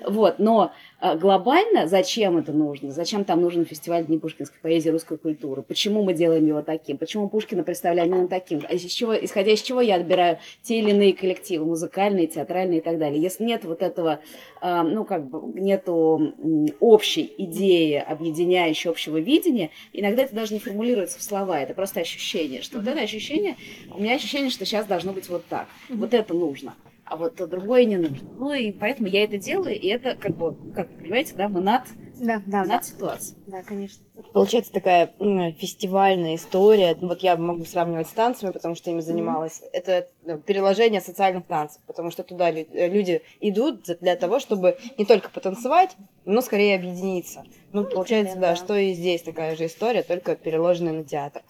Вот, 0.00 0.38
но 0.38 0.72
глобально, 1.00 1.86
зачем 1.86 2.38
это 2.38 2.52
нужно, 2.52 2.90
зачем 2.90 3.24
там 3.24 3.40
нужен 3.40 3.64
фестиваль 3.64 4.06
Дни 4.06 4.18
пушкинской 4.18 4.58
поэзии 4.60 4.90
русской 4.90 5.16
культуры, 5.16 5.62
почему 5.62 6.02
мы 6.02 6.12
делаем 6.12 6.44
его 6.46 6.62
таким, 6.62 6.98
почему 6.98 7.28
Пушкина 7.28 7.62
представляем 7.62 8.12
именно 8.12 8.28
таким, 8.28 8.62
а 8.68 8.74
из 8.74 8.84
чего, 8.92 9.14
исходя 9.14 9.52
из 9.52 9.62
чего 9.62 9.80
я 9.80 9.96
отбираю 9.96 10.38
те 10.62 10.78
или 10.80 10.90
иные 10.90 11.12
коллективы, 11.12 11.66
музыкальные, 11.66 12.26
театральные 12.26 12.78
и 12.78 12.82
так 12.82 12.98
далее. 12.98 13.22
Если 13.22 13.44
нет 13.44 13.64
вот 13.64 13.82
этого, 13.82 14.20
а, 14.60 14.82
ну, 14.82 15.04
как 15.04 15.28
бы, 15.28 15.60
нету 15.60 16.34
общей 16.80 17.32
идеи, 17.38 17.94
объединяющей 17.94 18.90
общего 18.90 19.18
видения, 19.18 19.70
иногда 19.92 20.24
это 20.24 20.34
даже 20.34 20.54
не 20.54 20.60
формулируется 20.60 21.18
в 21.18 21.22
слова, 21.22 21.60
это 21.60 21.74
просто 21.74 22.00
ощущение, 22.00 22.62
что 22.62 22.78
вот 22.78 22.88
это 22.88 23.00
ощущение, 23.00 23.56
у 23.94 24.00
меня 24.00 24.16
ощущение, 24.16 24.50
что 24.50 24.64
сейчас 24.64 24.86
должно 24.86 25.12
быть 25.12 25.28
вот 25.28 25.44
так, 25.46 25.68
вот 25.88 26.12
это 26.12 26.34
нужно 26.34 26.74
а 27.08 27.16
вот 27.16 27.36
то 27.36 27.46
другое 27.46 27.84
не 27.84 27.96
нужно. 27.96 28.28
Ну 28.38 28.52
и 28.52 28.72
поэтому 28.72 29.08
я 29.08 29.24
это 29.24 29.38
делаю, 29.38 29.78
и 29.78 29.86
это 29.88 30.14
как 30.14 30.36
бы, 30.36 30.54
как 30.74 30.88
понимаете, 30.96 31.34
да, 31.34 31.48
мы 31.48 31.60
над, 31.60 31.82
да, 32.20 32.42
да, 32.46 32.58
над 32.60 32.68
да. 32.68 32.82
ситуацией. 32.82 33.38
Да, 33.46 33.62
конечно. 33.62 34.04
Получается 34.32 34.72
такая 34.72 35.14
фестивальная 35.58 36.34
история. 36.34 36.96
Ну, 37.00 37.08
Вот 37.08 37.20
я 37.20 37.36
могу 37.36 37.64
сравнивать 37.64 38.08
с 38.08 38.12
танцами, 38.12 38.50
потому 38.50 38.74
что 38.74 38.90
ими 38.90 39.00
занималась. 39.00 39.62
Это 39.72 40.08
ну, 40.24 40.38
переложение 40.38 41.00
социальных 41.00 41.46
танцев, 41.46 41.80
потому 41.86 42.10
что 42.10 42.22
туда 42.22 42.50
э, 42.50 42.88
люди 42.88 43.22
идут 43.40 43.84
для 44.00 44.16
того, 44.16 44.38
чтобы 44.40 44.76
не 44.98 45.04
только 45.04 45.30
потанцевать, 45.30 45.96
но 46.24 46.40
скорее 46.40 46.76
объединиться. 46.76 47.44
Ну, 47.72 47.84
получается, 47.84 48.34
например, 48.34 48.54
да, 48.54 48.60
да. 48.60 48.64
что 48.64 48.76
и 48.76 48.92
здесь 48.92 49.22
такая 49.22 49.56
же 49.56 49.66
история, 49.66 50.02
только 50.02 50.36
переложенная 50.36 50.92
на 50.92 51.04
театр. 51.04 51.42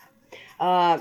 А, 0.59 1.01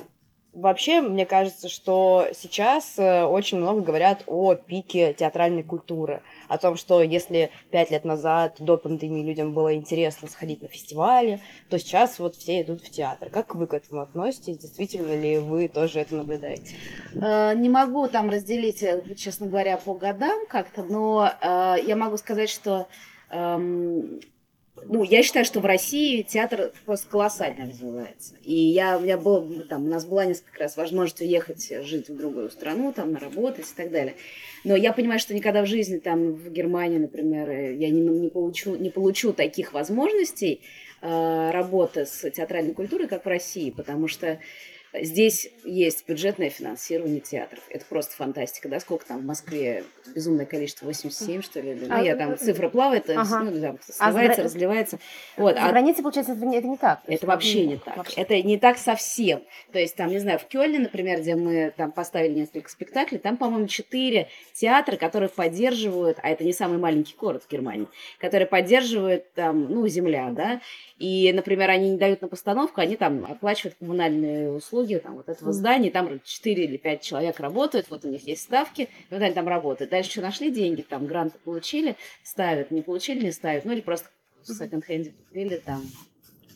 Вообще, 0.54 1.02
мне 1.02 1.28
кажется, 1.28 1.70
что 1.70 2.28
сейчас 2.34 2.98
э, 2.98 3.24
очень 3.26 3.60
много 3.60 3.82
говорят 3.82 4.24
о 4.26 4.56
пике 4.56 5.14
театральной 5.14 5.62
культуры, 5.62 6.24
о 6.48 6.58
том, 6.58 6.78
что 6.78 7.04
если 7.04 7.52
пять 7.70 7.92
лет 7.92 8.06
назад, 8.06 8.56
до 8.58 8.78
пандемии, 8.78 9.24
людям 9.24 9.54
было 9.54 9.76
интересно 9.76 10.28
сходить 10.28 10.64
на 10.64 10.68
фестивали, 10.68 11.42
то 11.70 11.78
сейчас 11.78 12.18
вот 12.18 12.36
все 12.36 12.62
идут 12.62 12.82
в 12.82 12.90
театр. 12.90 13.30
Как 13.30 13.54
вы 13.54 13.68
к 13.68 13.74
этому 13.76 14.02
относитесь? 14.02 14.58
Действительно 14.58 15.16
ли 15.16 15.38
вы 15.38 15.68
тоже 15.68 16.00
это 16.00 16.16
наблюдаете? 16.16 16.74
Э, 17.14 17.54
Не 17.54 17.70
могу 17.70 18.08
там 18.08 18.30
разделить, 18.32 18.82
э, 18.82 19.04
честно 19.16 19.46
говоря, 19.48 19.78
по 19.78 19.94
годам 19.94 20.48
как-то, 20.50 20.82
но 20.84 21.32
я 21.42 21.96
могу 21.96 22.18
сказать, 22.18 22.50
что 22.50 22.88
эм, 23.30 24.20
ну, 24.86 25.04
я 25.04 25.24
считаю, 25.24 25.46
что 25.46 25.60
в 25.60 25.66
России 25.66 26.22
театр 26.22 26.72
просто 26.86 27.08
колоссально 27.10 27.66
развивается. 27.66 28.36
И 28.44 28.54
я, 28.54 28.98
у 28.98 29.02
меня 29.02 29.18
был, 29.18 29.64
там, 29.70 29.86
у 29.86 29.90
нас 29.90 30.06
была 30.06 30.26
несколько 30.26 30.60
раз 30.60 30.78
возможность 30.78 31.22
уехать 31.22 31.72
жить 31.84 32.10
в 32.10 32.18
другую 32.18 32.50
страну, 32.50 32.94
там, 32.94 33.12
наработать 33.12 33.66
и 33.66 33.76
так 33.76 33.92
далее. 33.92 34.16
Но 34.64 34.76
я 34.76 34.94
понимаю, 34.94 35.20
что 35.20 35.34
никогда 35.34 35.64
в 35.64 35.68
жизни, 35.68 35.98
там, 35.98 36.34
в 36.34 36.50
Германии, 36.50 36.98
например, 36.98 37.50
э, 37.50 37.76
я 37.76 37.90
не, 37.90 38.02
не, 38.02 38.30
получу, 38.30 38.76
не 38.76 38.90
получу 38.90 39.34
таких 39.34 39.74
возможностей 39.74 40.62
э, 41.02 41.52
работы 41.52 42.06
с 42.06 42.30
театральной 42.30 42.74
культурой, 42.74 43.08
как 43.08 43.26
в 43.26 43.28
России, 43.28 43.72
потому 43.72 44.08
что 44.08 44.40
Здесь 44.94 45.50
есть 45.64 46.08
бюджетное 46.08 46.50
финансирование 46.50 47.20
театров. 47.20 47.62
Это 47.70 47.86
просто 47.86 48.16
фантастика, 48.16 48.70
да? 48.70 48.80
Сколько 48.80 49.06
там 49.06 49.20
в 49.20 49.26
Москве? 49.26 49.84
Безумное 50.16 50.46
количество, 50.46 50.86
87, 50.86 51.42
что 51.42 51.60
ли? 51.60 51.76
Ну, 51.76 51.88
А, 51.90 52.02
я 52.02 52.16
там, 52.16 52.38
цифра 52.38 52.70
плавает, 52.70 53.10
ага. 53.10 53.42
ну, 53.44 53.60
там, 53.62 53.78
А 54.00 54.08
сливается, 54.12 54.36
гра- 54.38 54.44
разливается. 54.46 55.00
Вот, 55.36 55.56
За 55.56 55.66
а 55.66 55.70
границей, 55.72 56.02
получается, 56.04 56.32
это 56.34 56.46
не, 56.46 56.58
это 56.58 56.68
не 56.68 56.78
так. 56.78 57.02
это 57.06 57.28
вообще 57.28 57.66
не 57.66 57.78
так. 57.78 57.98
Вообще. 57.98 58.22
Это 58.22 58.42
не 58.42 58.58
так 58.58 58.78
совсем. 58.78 59.42
То 59.74 59.80
есть, 59.80 59.96
там, 59.96 60.10
не 60.10 60.20
знаю, 60.20 60.40
в 60.40 60.46
Кёльне, 60.46 60.80
например, 60.80 61.20
где 61.20 61.36
мы 61.36 61.74
там 61.76 61.92
поставили 61.92 62.34
несколько 62.40 62.70
спектаклей, 62.70 63.20
там, 63.20 63.36
по-моему, 63.36 63.68
четыре 63.68 64.30
театра, 64.54 64.96
которые 64.96 65.30
поддерживают, 65.30 66.18
а 66.24 66.30
это 66.30 66.44
не 66.46 66.54
самый 66.54 66.78
маленький 66.78 67.16
город 67.20 67.44
в 67.46 67.52
Германии, 67.52 67.88
которые 68.20 68.48
поддерживают 68.48 69.34
там, 69.34 69.70
ну, 69.70 69.86
земля, 69.90 70.30
да, 70.32 70.62
и, 70.98 71.32
например, 71.34 71.70
они 71.70 71.90
не 71.92 71.98
дают 71.98 72.22
на 72.22 72.30
постановку, 72.30 72.80
они 72.82 72.96
там 72.96 73.26
оплачивают 73.30 73.76
коммунальные 73.80 74.52
услуги 74.52 74.77
там, 75.00 75.16
вот 75.16 75.30
этого 75.30 75.52
здания, 75.54 75.92
там 75.92 76.20
4 76.24 76.64
или 76.64 76.78
5 76.78 77.02
человек 77.02 77.40
работают, 77.40 77.90
вот 77.90 78.06
у 78.06 78.10
них 78.10 78.28
есть 78.28 78.44
ставки, 78.44 78.90
вот 79.10 79.22
они 79.22 79.34
там 79.34 79.48
работают. 79.48 79.92
Дальше 79.92 80.12
что 80.12 80.22
нашли 80.22 80.52
деньги, 80.52 80.82
там 80.82 81.08
гранты 81.08 81.38
получили, 81.40 81.96
ставят, 82.24 82.72
не 82.72 82.82
получили, 82.82 83.26
не 83.26 83.32
ставят, 83.32 83.66
ну 83.66 83.74
или 83.74 83.82
просто 83.82 84.10
в 84.44 84.54
секонд-хенде 84.54 85.12
купили 85.12 85.58
там 85.58 85.84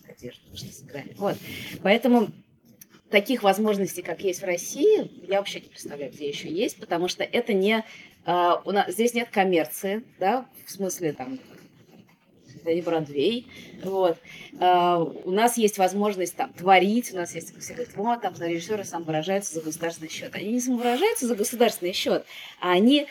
одежду, 0.08 0.42
что 0.56 0.72
сыграли. 0.72 1.14
Вот. 1.18 1.38
Поэтому 1.84 2.30
таких 3.10 3.44
возможностей, 3.44 4.02
как 4.02 4.22
есть 4.22 4.42
в 4.42 4.46
России, 4.46 5.12
я 5.28 5.40
вообще 5.40 5.60
не 5.60 5.68
представляю, 5.68 6.12
где 6.12 6.28
еще 6.28 6.50
есть, 6.50 6.80
потому 6.80 7.08
что 7.08 7.24
это 7.24 7.54
не... 7.54 7.84
а, 8.26 8.62
у 8.66 8.72
нас, 8.72 8.92
здесь 8.92 9.14
нет 9.14 9.30
коммерции, 9.30 10.04
да, 10.20 10.46
в 10.66 10.72
смысле 10.72 11.14
там 11.14 11.40
не 12.70 12.82
Бродвей, 12.82 13.48
вот. 13.84 14.18
А, 14.60 15.00
у 15.00 15.32
нас 15.32 15.58
есть 15.58 15.78
возможность 15.78 16.36
там 16.36 16.54
творить, 16.54 17.12
у 17.14 17.16
нас 17.18 17.34
есть 17.36 17.58
все 17.60 17.74
говорят, 17.74 17.96
вот, 17.96 18.22
там 18.22 18.34
режиссеры 18.40 18.84
сам 18.84 19.04
выражаются 19.04 19.56
за 19.56 19.62
государственный 19.62 20.10
счет. 20.10 20.36
Они 20.36 20.50
не 20.54 20.60
самовыражаются 20.60 21.28
за 21.28 21.36
государственный 21.36 21.94
счет, 21.94 22.26
а 22.60 22.72
они 22.72 23.08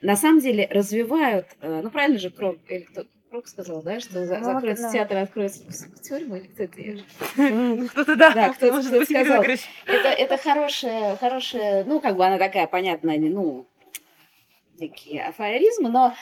на 0.00 0.16
самом 0.16 0.40
деле 0.40 0.66
развивают, 0.70 1.46
э, 1.60 1.80
ну 1.82 1.90
правильно 1.90 2.18
же 2.18 2.30
Крок, 2.30 2.58
или 2.68 2.80
кто, 2.82 3.04
Крок 3.30 3.48
сказал, 3.48 3.82
да, 3.82 3.98
что 4.00 4.26
за- 4.26 4.42
закроется 4.42 4.84
да. 4.84 4.92
театр, 4.92 5.16
откроется 5.18 5.62
тюрьма, 6.02 6.38
или 6.38 6.46
кто 6.48 6.64
это? 6.64 7.86
Кто-то 7.90 8.16
да. 8.16 8.30
Да, 8.34 8.48
кто-то- 8.52 8.74
может 8.74 8.92
Ирина 8.92 9.04
сказал. 9.04 9.42
Это, 9.86 10.08
это 10.08 10.36
хорошая, 10.36 11.16
хорошая, 11.16 11.84
ну, 11.84 12.00
как 12.00 12.16
бы 12.16 12.26
она 12.26 12.38
такая, 12.38 12.66
понятная, 12.66 13.16
не, 13.16 13.30
ну, 13.30 13.66
такие 14.78 15.22
афоризмы, 15.24 15.88
но 15.88 16.14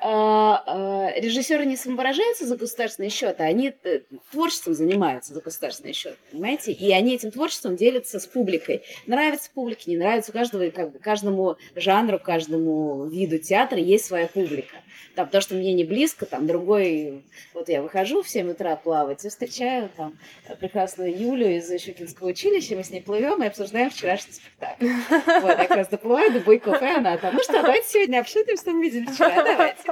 режиссеры 0.00 1.66
не 1.66 1.76
самовыражаются 1.76 2.46
за 2.46 2.56
государственный 2.56 3.10
счет, 3.10 3.40
а 3.40 3.44
они 3.44 3.74
э, 3.82 4.00
творчеством 4.30 4.74
занимаются 4.74 5.34
за 5.34 5.40
государственный 5.40 5.92
счет, 5.92 6.16
понимаете? 6.30 6.72
И 6.72 6.92
они 6.92 7.16
этим 7.16 7.32
творчеством 7.32 7.74
делятся 7.74 8.20
с 8.20 8.26
публикой. 8.26 8.82
Нравится 9.06 9.50
публике, 9.52 9.90
не 9.90 9.96
нравится, 9.96 10.30
у 10.30 10.34
каждого, 10.34 10.70
как 10.70 10.92
бы, 10.92 10.98
каждому 11.00 11.56
жанру, 11.74 12.20
каждому 12.20 13.06
виду 13.06 13.38
театра 13.38 13.78
есть 13.78 14.04
своя 14.04 14.28
публика. 14.28 14.76
Там 15.16 15.28
то, 15.28 15.40
что 15.40 15.56
мне 15.56 15.72
не 15.72 15.82
близко, 15.82 16.26
там 16.26 16.46
другой... 16.46 17.24
Вот 17.52 17.68
я 17.68 17.82
выхожу 17.82 18.22
в 18.22 18.28
7 18.28 18.52
утра 18.52 18.76
плавать 18.76 19.24
и 19.24 19.28
встречаю 19.28 19.90
там 19.96 20.16
прекрасную 20.60 21.10
Юлю 21.10 21.56
из 21.56 21.68
Щукинского 21.82 22.28
училища, 22.28 22.76
мы 22.76 22.84
с 22.84 22.90
ней 22.90 23.02
плывем 23.02 23.42
и 23.42 23.46
обсуждаем 23.46 23.90
вчерашний 23.90 24.34
спектакль. 24.34 24.86
Вот, 25.40 25.58
я 25.58 25.66
как 25.66 25.76
раз 25.76 25.88
доплываю 25.88 26.32
до 26.32 26.38
Бойков, 26.38 26.80
и 26.80 26.86
она 26.86 27.16
там, 27.18 27.34
ну 27.34 27.42
что, 27.42 27.54
давайте 27.54 27.88
сегодня 27.88 28.20
обсудим, 28.20 28.56
что 28.56 28.70
мы 28.70 28.84
видели 28.84 29.06
вчера, 29.06 29.42
давайте, 29.42 29.87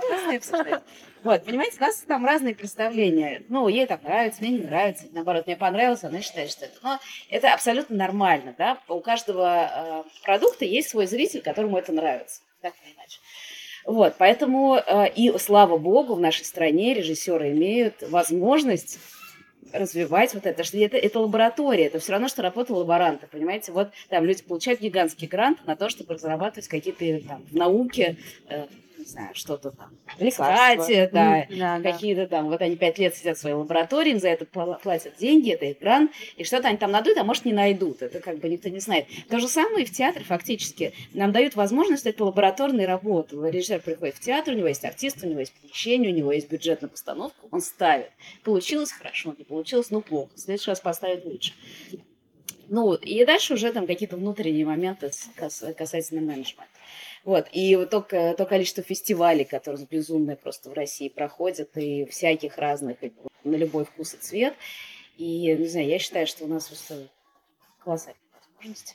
Вот, 1.22 1.44
понимаете, 1.44 1.76
у 1.78 1.82
нас 1.82 1.96
там 2.06 2.24
разные 2.24 2.54
представления. 2.54 3.42
Ну, 3.48 3.66
ей 3.68 3.86
там 3.86 4.00
нравится, 4.02 4.42
мне 4.42 4.58
не 4.58 4.64
нравится. 4.64 5.06
Наоборот, 5.10 5.46
мне 5.46 5.56
понравилось, 5.56 6.04
она 6.04 6.20
считает, 6.20 6.50
что 6.50 6.66
это... 6.66 6.76
Но 6.82 7.00
это 7.30 7.52
абсолютно 7.52 7.96
нормально, 7.96 8.54
да. 8.56 8.78
У 8.88 9.00
каждого 9.00 10.04
э, 10.06 10.22
продукта 10.24 10.64
есть 10.64 10.90
свой 10.90 11.06
зритель, 11.06 11.42
которому 11.42 11.78
это 11.78 11.92
нравится. 11.92 12.42
Так 12.60 12.74
или 12.84 12.94
иначе. 12.94 13.18
Вот, 13.84 14.14
поэтому 14.18 14.76
э, 14.76 15.08
и 15.14 15.36
слава 15.38 15.78
богу, 15.78 16.14
в 16.14 16.20
нашей 16.20 16.44
стране 16.44 16.94
режиссеры 16.94 17.50
имеют 17.50 18.02
возможность 18.02 18.98
развивать 19.72 20.34
вот 20.34 20.46
это, 20.46 20.64
что 20.64 20.78
это, 20.78 20.96
это 20.96 21.20
лаборатория, 21.20 21.86
это 21.86 21.98
все 21.98 22.12
равно, 22.12 22.28
что 22.28 22.42
работа 22.42 22.74
лаборанта, 22.74 23.26
понимаете, 23.26 23.72
вот 23.72 23.90
там 24.08 24.24
люди 24.24 24.42
получают 24.42 24.80
гигантский 24.80 25.28
грант 25.28 25.64
на 25.66 25.76
то, 25.76 25.88
чтобы 25.88 26.14
разрабатывать 26.14 26.68
какие-то 26.68 27.26
там 27.26 27.44
в 27.44 27.54
науке, 27.54 28.16
э, 28.48 28.66
не 29.06 29.12
знаю, 29.12 29.34
что-то 29.34 29.70
там, 29.70 29.96
лекарства, 30.18 31.08
да, 31.12 31.46
да, 31.48 31.80
какие-то 31.80 32.26
там, 32.26 32.48
вот 32.48 32.60
они 32.60 32.74
пять 32.74 32.98
лет 32.98 33.14
сидят 33.14 33.36
в 33.36 33.40
своей 33.40 33.54
лаборатории, 33.54 34.10
им 34.10 34.18
за 34.18 34.30
это 34.30 34.44
пла- 34.44 34.80
платят 34.82 35.16
деньги, 35.16 35.52
это 35.52 35.66
их 35.66 35.78
грант, 35.78 36.10
и 36.36 36.42
что-то 36.42 36.68
они 36.68 36.76
там 36.76 36.90
найдут, 36.90 37.16
а 37.16 37.22
может 37.22 37.44
не 37.44 37.52
найдут, 37.52 38.02
это 38.02 38.18
как 38.18 38.38
бы 38.38 38.48
никто 38.48 38.68
не 38.68 38.80
знает. 38.80 39.06
То 39.28 39.38
же 39.38 39.46
самое 39.46 39.84
и 39.84 39.86
в 39.86 39.92
театре 39.92 40.24
фактически. 40.24 40.92
Нам 41.14 41.30
дают 41.30 41.54
возможность 41.54 42.04
этой 42.04 42.22
лабораторной 42.22 42.86
работы. 42.86 43.36
Режиссер 43.36 43.80
приходит 43.80 44.16
в 44.16 44.20
театр, 44.20 44.54
у 44.54 44.56
него 44.56 44.68
есть 44.68 44.84
артист, 44.84 45.22
у 45.22 45.28
него 45.28 45.38
есть 45.38 45.52
помещение, 45.52 46.12
у 46.12 46.16
него 46.16 46.32
есть 46.32 46.50
бюджет 46.50 46.82
на 46.82 46.88
постановку, 46.88 47.48
он 47.52 47.60
ставит. 47.60 48.10
Получилось 48.42 48.90
хорошо, 48.90 49.36
не 49.38 49.44
получилось, 49.44 49.90
ну 49.90 50.00
плохо, 50.00 50.32
в 50.34 50.40
следующий 50.40 50.70
раз 50.70 50.80
поставит 50.80 51.24
лучше. 51.24 51.52
Ну, 52.68 52.94
и 52.94 53.24
дальше 53.24 53.54
уже 53.54 53.72
там 53.72 53.86
какие-то 53.86 54.16
внутренние 54.16 54.66
моменты 54.66 55.12
касательно 55.36 56.20
менеджмента. 56.20 56.66
Вот, 57.26 57.48
и 57.50 57.74
вот 57.74 57.90
только 57.90 58.34
то 58.38 58.46
количество 58.46 58.84
фестивалей, 58.84 59.44
которые 59.44 59.84
безумные 59.84 60.36
просто 60.36 60.70
в 60.70 60.74
России 60.74 61.08
проходят, 61.08 61.76
и 61.76 62.04
всяких 62.04 62.56
разных, 62.56 63.02
и 63.02 63.12
на 63.42 63.56
любой 63.56 63.84
вкус 63.84 64.14
и 64.14 64.16
цвет. 64.16 64.54
И, 65.16 65.52
не 65.52 65.66
знаю, 65.66 65.88
я 65.88 65.98
считаю, 65.98 66.28
что 66.28 66.44
у 66.44 66.46
нас 66.46 66.68
просто 66.68 67.08
колоссальные 67.82 68.20
возможности. 68.54 68.94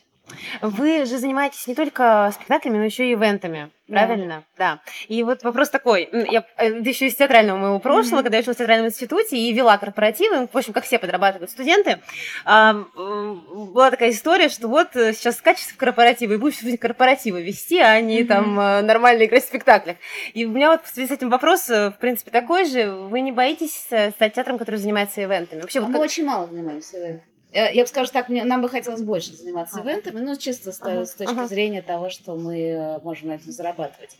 Вы 0.62 1.06
же 1.06 1.18
занимаетесь 1.18 1.68
не 1.68 1.76
только 1.76 2.32
спектаклями, 2.34 2.78
но 2.78 2.86
еще 2.86 3.10
и 3.10 3.14
ивентами. 3.14 3.72
Правильно, 3.92 4.44
да. 4.58 4.76
да. 4.76 4.82
И 5.08 5.22
вот 5.24 5.44
вопрос 5.44 5.70
такой. 5.70 6.08
Я 6.30 6.46
это 6.56 6.90
еще 6.90 7.08
из 7.08 7.16
театрального 7.16 7.58
моего 7.58 7.80
прошлого, 7.80 8.20
mm-hmm. 8.20 8.24
когда 8.24 8.38
я 8.38 8.42
училась 8.42 8.56
в 8.56 8.60
театральном 8.60 8.88
институте 8.88 9.38
и 9.38 9.52
вела 9.52 9.78
корпоративы, 9.78 10.48
в 10.48 10.58
общем, 10.58 10.74
как 10.74 10.86
все 10.86 10.98
подрабатывают 10.98 11.52
студенты, 11.52 12.00
была 12.46 13.92
такая 13.92 14.12
история, 14.12 14.50
что 14.50 14.68
вот 14.68 14.96
э, 14.96 15.14
сейчас 15.14 15.42
качество 15.42 15.78
корпоратива, 15.78 16.34
и 16.34 16.38
будешь 16.38 16.60
корпоративы 16.80 17.42
вести, 17.42 17.80
а 17.80 18.00
не 18.00 18.22
mm-hmm. 18.22 18.28
там 18.28 18.60
э, 18.60 18.82
нормально 18.82 19.26
играть 19.26 19.44
в 19.44 19.48
спектаклях. 19.48 19.98
И 20.34 20.46
у 20.46 20.52
меня 20.52 20.72
вот 20.72 20.86
в 20.86 20.94
связи 20.94 21.10
с 21.10 21.12
этим 21.12 21.30
вопрос, 21.30 21.70
э, 21.70 21.90
в 21.90 21.98
принципе, 21.98 22.32
такой 22.32 22.66
же. 22.66 22.92
Вы 22.92 23.22
не 23.22 23.32
боитесь 23.32 23.74
стать 23.86 24.34
театром, 24.34 24.58
который 24.58 24.78
занимается 24.78 25.22
ивентами? 25.22 25.62
Вообще, 25.62 25.80
а 25.80 25.82
вот 25.82 25.90
мы 25.90 25.94
как... 25.96 26.04
очень 26.04 26.26
мало 26.26 26.48
занимаемся 26.48 26.98
ивентами. 26.98 27.31
Э, 27.51 27.74
я 27.74 27.84
бы 27.84 27.88
скажу 27.88 28.12
так, 28.12 28.29
мне, 28.29 28.43
нам 28.43 28.62
бы 28.62 28.70
хотелось 28.70 29.01
больше 29.01 29.34
заниматься 29.34 29.79
ага. 29.79 29.91
ивентами, 29.91 30.20
ну, 30.20 30.36
чисто 30.36 30.72
с, 30.72 30.81
ага. 30.81 31.05
с 31.05 31.13
точки 31.13 31.34
ага. 31.34 31.48
зрения 31.48 31.81
того, 31.81 32.10
что 32.10 32.36
мы 32.36 32.60
э, 32.60 33.00
можем 33.00 33.29
на 33.29 33.34
этом 33.34 33.51
зарабатывать. 33.51 34.17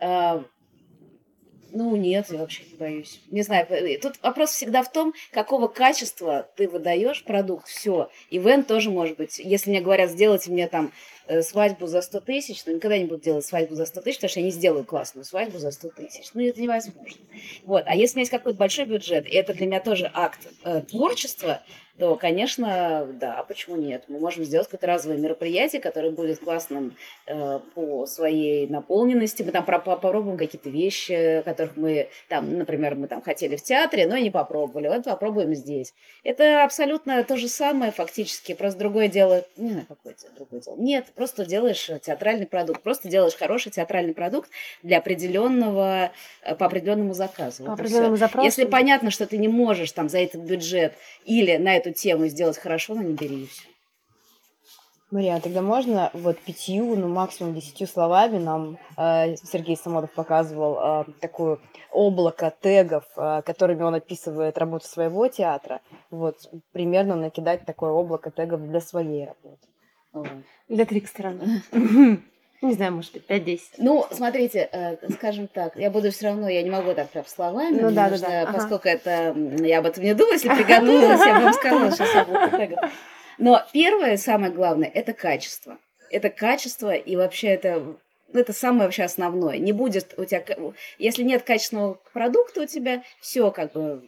Э, 0.00 0.42
ну, 1.70 1.96
нет, 1.96 2.26
я 2.30 2.38
вообще 2.38 2.62
не 2.70 2.76
боюсь. 2.78 3.20
Не 3.30 3.42
знаю, 3.42 3.66
тут 4.00 4.14
вопрос 4.22 4.52
всегда 4.52 4.82
в 4.82 4.90
том, 4.90 5.12
какого 5.32 5.68
качества 5.68 6.48
ты 6.56 6.66
выдаешь 6.66 7.22
продукт. 7.24 7.68
Все. 7.68 8.10
Ивент 8.30 8.66
тоже 8.66 8.90
может 8.90 9.18
быть. 9.18 9.38
Если 9.38 9.68
мне 9.68 9.82
говорят, 9.82 10.10
сделайте 10.10 10.50
мне 10.50 10.66
там 10.66 10.92
свадьбу 11.42 11.86
за 11.86 12.00
100 12.00 12.20
тысяч, 12.20 12.64
но 12.64 12.72
никогда 12.72 12.96
не 12.96 13.04
буду 13.04 13.22
делать 13.22 13.44
свадьбу 13.44 13.74
за 13.74 13.84
100 13.84 14.00
тысяч, 14.00 14.16
потому 14.16 14.30
что 14.30 14.40
я 14.40 14.46
не 14.46 14.50
сделаю 14.50 14.84
классную 14.84 15.26
свадьбу 15.26 15.58
за 15.58 15.70
100 15.70 15.88
тысяч. 15.90 16.30
Ну, 16.32 16.40
это 16.40 16.58
невозможно. 16.58 17.20
Вот. 17.64 17.84
А 17.86 17.94
если 17.94 18.14
у 18.14 18.16
меня 18.16 18.22
есть 18.22 18.30
какой-то 18.30 18.58
большой 18.58 18.86
бюджет, 18.86 19.26
и 19.26 19.34
это 19.34 19.52
для 19.52 19.66
меня 19.66 19.80
тоже 19.80 20.10
акт 20.14 20.40
э, 20.64 20.80
творчества, 20.80 21.62
то, 21.98 22.14
конечно, 22.14 23.08
да, 23.14 23.44
почему 23.48 23.76
нет? 23.76 24.04
Мы 24.06 24.20
можем 24.20 24.44
сделать 24.44 24.68
какое-то 24.68 24.86
разовое 24.86 25.18
мероприятие, 25.18 25.82
которое 25.82 26.10
будет 26.10 26.38
классным 26.38 26.96
э, 27.26 27.58
по 27.74 28.06
своей 28.06 28.68
наполненности. 28.68 29.42
Мы 29.42 29.50
там 29.50 29.64
попробуем 29.64 30.36
какие-то 30.36 30.70
вещи, 30.70 31.42
которых 31.44 31.76
мы, 31.76 32.08
там, 32.28 32.56
например, 32.56 32.94
мы 32.94 33.08
там 33.08 33.20
хотели 33.20 33.56
в 33.56 33.62
театре, 33.62 34.06
но 34.06 34.16
не 34.16 34.30
попробовали. 34.30 34.88
Вот 34.88 35.04
попробуем 35.04 35.54
здесь. 35.54 35.92
Это 36.22 36.62
абсолютно 36.62 37.22
то 37.24 37.36
же 37.36 37.48
самое 37.48 37.90
фактически, 37.90 38.54
просто 38.54 38.78
другое 38.78 39.08
дело. 39.08 39.44
Не 39.56 39.70
знаю, 39.70 39.86
какое 39.88 40.14
другое 40.36 40.60
дело. 40.60 40.76
Нет, 40.76 41.06
просто 41.16 41.44
делаешь 41.44 41.90
театральный 42.02 42.46
продукт, 42.46 42.82
просто 42.82 43.08
делаешь 43.08 43.34
хороший 43.34 43.72
театральный 43.72 44.14
продукт 44.14 44.50
для 44.84 44.98
определенного, 44.98 46.12
э, 46.42 46.54
по 46.54 46.66
определенному 46.66 47.14
заказу. 47.14 47.64
По 47.64 47.70
вот 47.70 47.80
определенному 47.80 48.16
запросу. 48.16 48.44
Если 48.44 48.64
понятно, 48.66 49.10
что 49.10 49.26
ты 49.26 49.36
не 49.36 49.48
можешь 49.48 49.90
там 49.90 50.08
за 50.08 50.18
этот 50.18 50.42
бюджет 50.42 50.94
или 51.24 51.56
на 51.56 51.76
эту 51.76 51.87
эту 51.88 51.98
тему 51.98 52.26
сделать 52.26 52.58
хорошо, 52.58 52.94
но 52.94 53.02
не 53.02 53.14
бери 53.14 53.44
и 53.44 53.46
все. 53.46 53.68
Мария, 55.10 55.40
тогда 55.40 55.62
можно 55.62 56.10
вот 56.12 56.38
пятью, 56.38 56.94
ну 56.94 57.08
максимум 57.08 57.54
десятью 57.54 57.86
словами 57.86 58.36
нам 58.36 58.78
э, 58.98 59.36
Сергей 59.36 59.74
Самодов 59.74 60.12
показывал 60.12 60.76
э, 60.78 61.04
такое 61.22 61.58
облако 61.90 62.54
тегов, 62.60 63.04
э, 63.16 63.40
которыми 63.40 63.84
он 63.84 63.94
описывает 63.94 64.58
работу 64.58 64.86
своего 64.86 65.26
театра. 65.28 65.80
Вот 66.10 66.36
примерно 66.72 67.16
накидать 67.16 67.64
такое 67.64 67.90
облако 67.90 68.30
тегов 68.30 68.60
для 68.60 68.80
своей 68.82 69.26
работы. 69.26 69.66
Для 70.68 70.84
Трикстера. 70.84 71.34
Не 72.60 72.74
знаю, 72.74 72.92
может 72.92 73.12
быть, 73.12 73.24
5-10. 73.28 73.60
Ну, 73.78 74.06
смотрите, 74.10 74.68
э, 74.72 74.96
скажем 75.12 75.46
так, 75.46 75.76
я 75.76 75.90
буду 75.90 76.10
все 76.10 76.26
равно, 76.26 76.48
я 76.48 76.62
не 76.62 76.70
могу 76.70 76.92
так 76.92 77.08
прям 77.10 77.24
словами, 77.24 77.78
ну, 77.78 77.90
да, 77.92 78.08
нужно, 78.08 78.26
да, 78.26 78.46
да. 78.46 78.52
Поскольку 78.52 78.88
ага. 78.88 78.90
это, 78.90 79.36
я 79.64 79.78
об 79.78 79.86
этом 79.86 80.02
не 80.02 80.14
думала, 80.14 80.32
если 80.32 80.48
приготовилась, 80.48 81.20
я 81.20 81.34
бы 81.36 81.44
вам 81.44 81.52
сказала, 81.52 81.90
сейчас 81.92 82.14
я 82.14 82.24
буду 82.24 82.80
Но 83.38 83.62
первое, 83.72 84.16
самое 84.16 84.52
главное, 84.52 84.90
это 84.92 85.12
качество. 85.12 85.78
Это 86.10 86.30
качество, 86.30 86.92
и 86.92 87.16
вообще 87.16 87.48
это 87.48 87.96
это 88.32 88.52
самое 88.52 88.84
вообще 88.84 89.04
основное. 89.04 89.56
Не 89.58 89.72
будет 89.72 90.14
у 90.18 90.24
тебя, 90.24 90.44
если 90.98 91.22
нет 91.22 91.44
качественного 91.44 91.98
продукта 92.12 92.62
у 92.62 92.66
тебя, 92.66 93.02
все 93.20 93.50
как 93.50 93.72
бы 93.72 94.02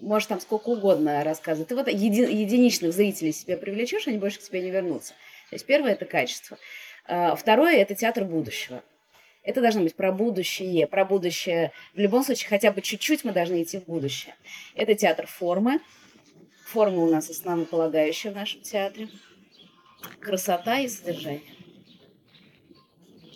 можешь 0.00 0.28
там 0.28 0.40
сколько 0.40 0.68
угодно 0.68 1.24
рассказывать. 1.24 1.68
Ты 1.68 1.74
вот 1.74 1.88
еди, 1.88 2.22
единичных 2.22 2.92
зрителей 2.92 3.32
себе 3.32 3.56
привлечешь, 3.56 4.06
они 4.06 4.18
больше 4.18 4.38
к 4.38 4.42
тебе 4.42 4.62
не 4.62 4.70
вернутся. 4.70 5.14
То 5.50 5.56
есть 5.56 5.66
первое 5.66 5.92
это 5.92 6.04
качество. 6.04 6.58
А, 7.08 7.36
второе– 7.36 7.76
это 7.76 7.94
театр 7.94 8.24
будущего. 8.24 8.82
Это 9.42 9.60
должно 9.60 9.82
быть 9.82 9.94
про 9.94 10.10
будущее, 10.10 10.86
про 10.86 11.04
будущее. 11.04 11.72
В 11.94 11.98
любом 11.98 12.24
случае, 12.24 12.48
хотя 12.48 12.72
бы 12.72 12.82
чуть-чуть 12.82 13.24
мы 13.24 13.32
должны 13.32 13.62
идти 13.62 13.78
в 13.78 13.84
будущее. 13.84 14.34
Это 14.74 14.94
театр 14.94 15.26
формы. 15.26 15.80
Форма 16.66 16.98
у 16.98 17.10
нас 17.10 17.30
основополагающая 17.30 18.32
в 18.32 18.34
нашем 18.34 18.60
театре. 18.62 19.08
Красота 20.20 20.80
и 20.80 20.88
содержание. 20.88 21.42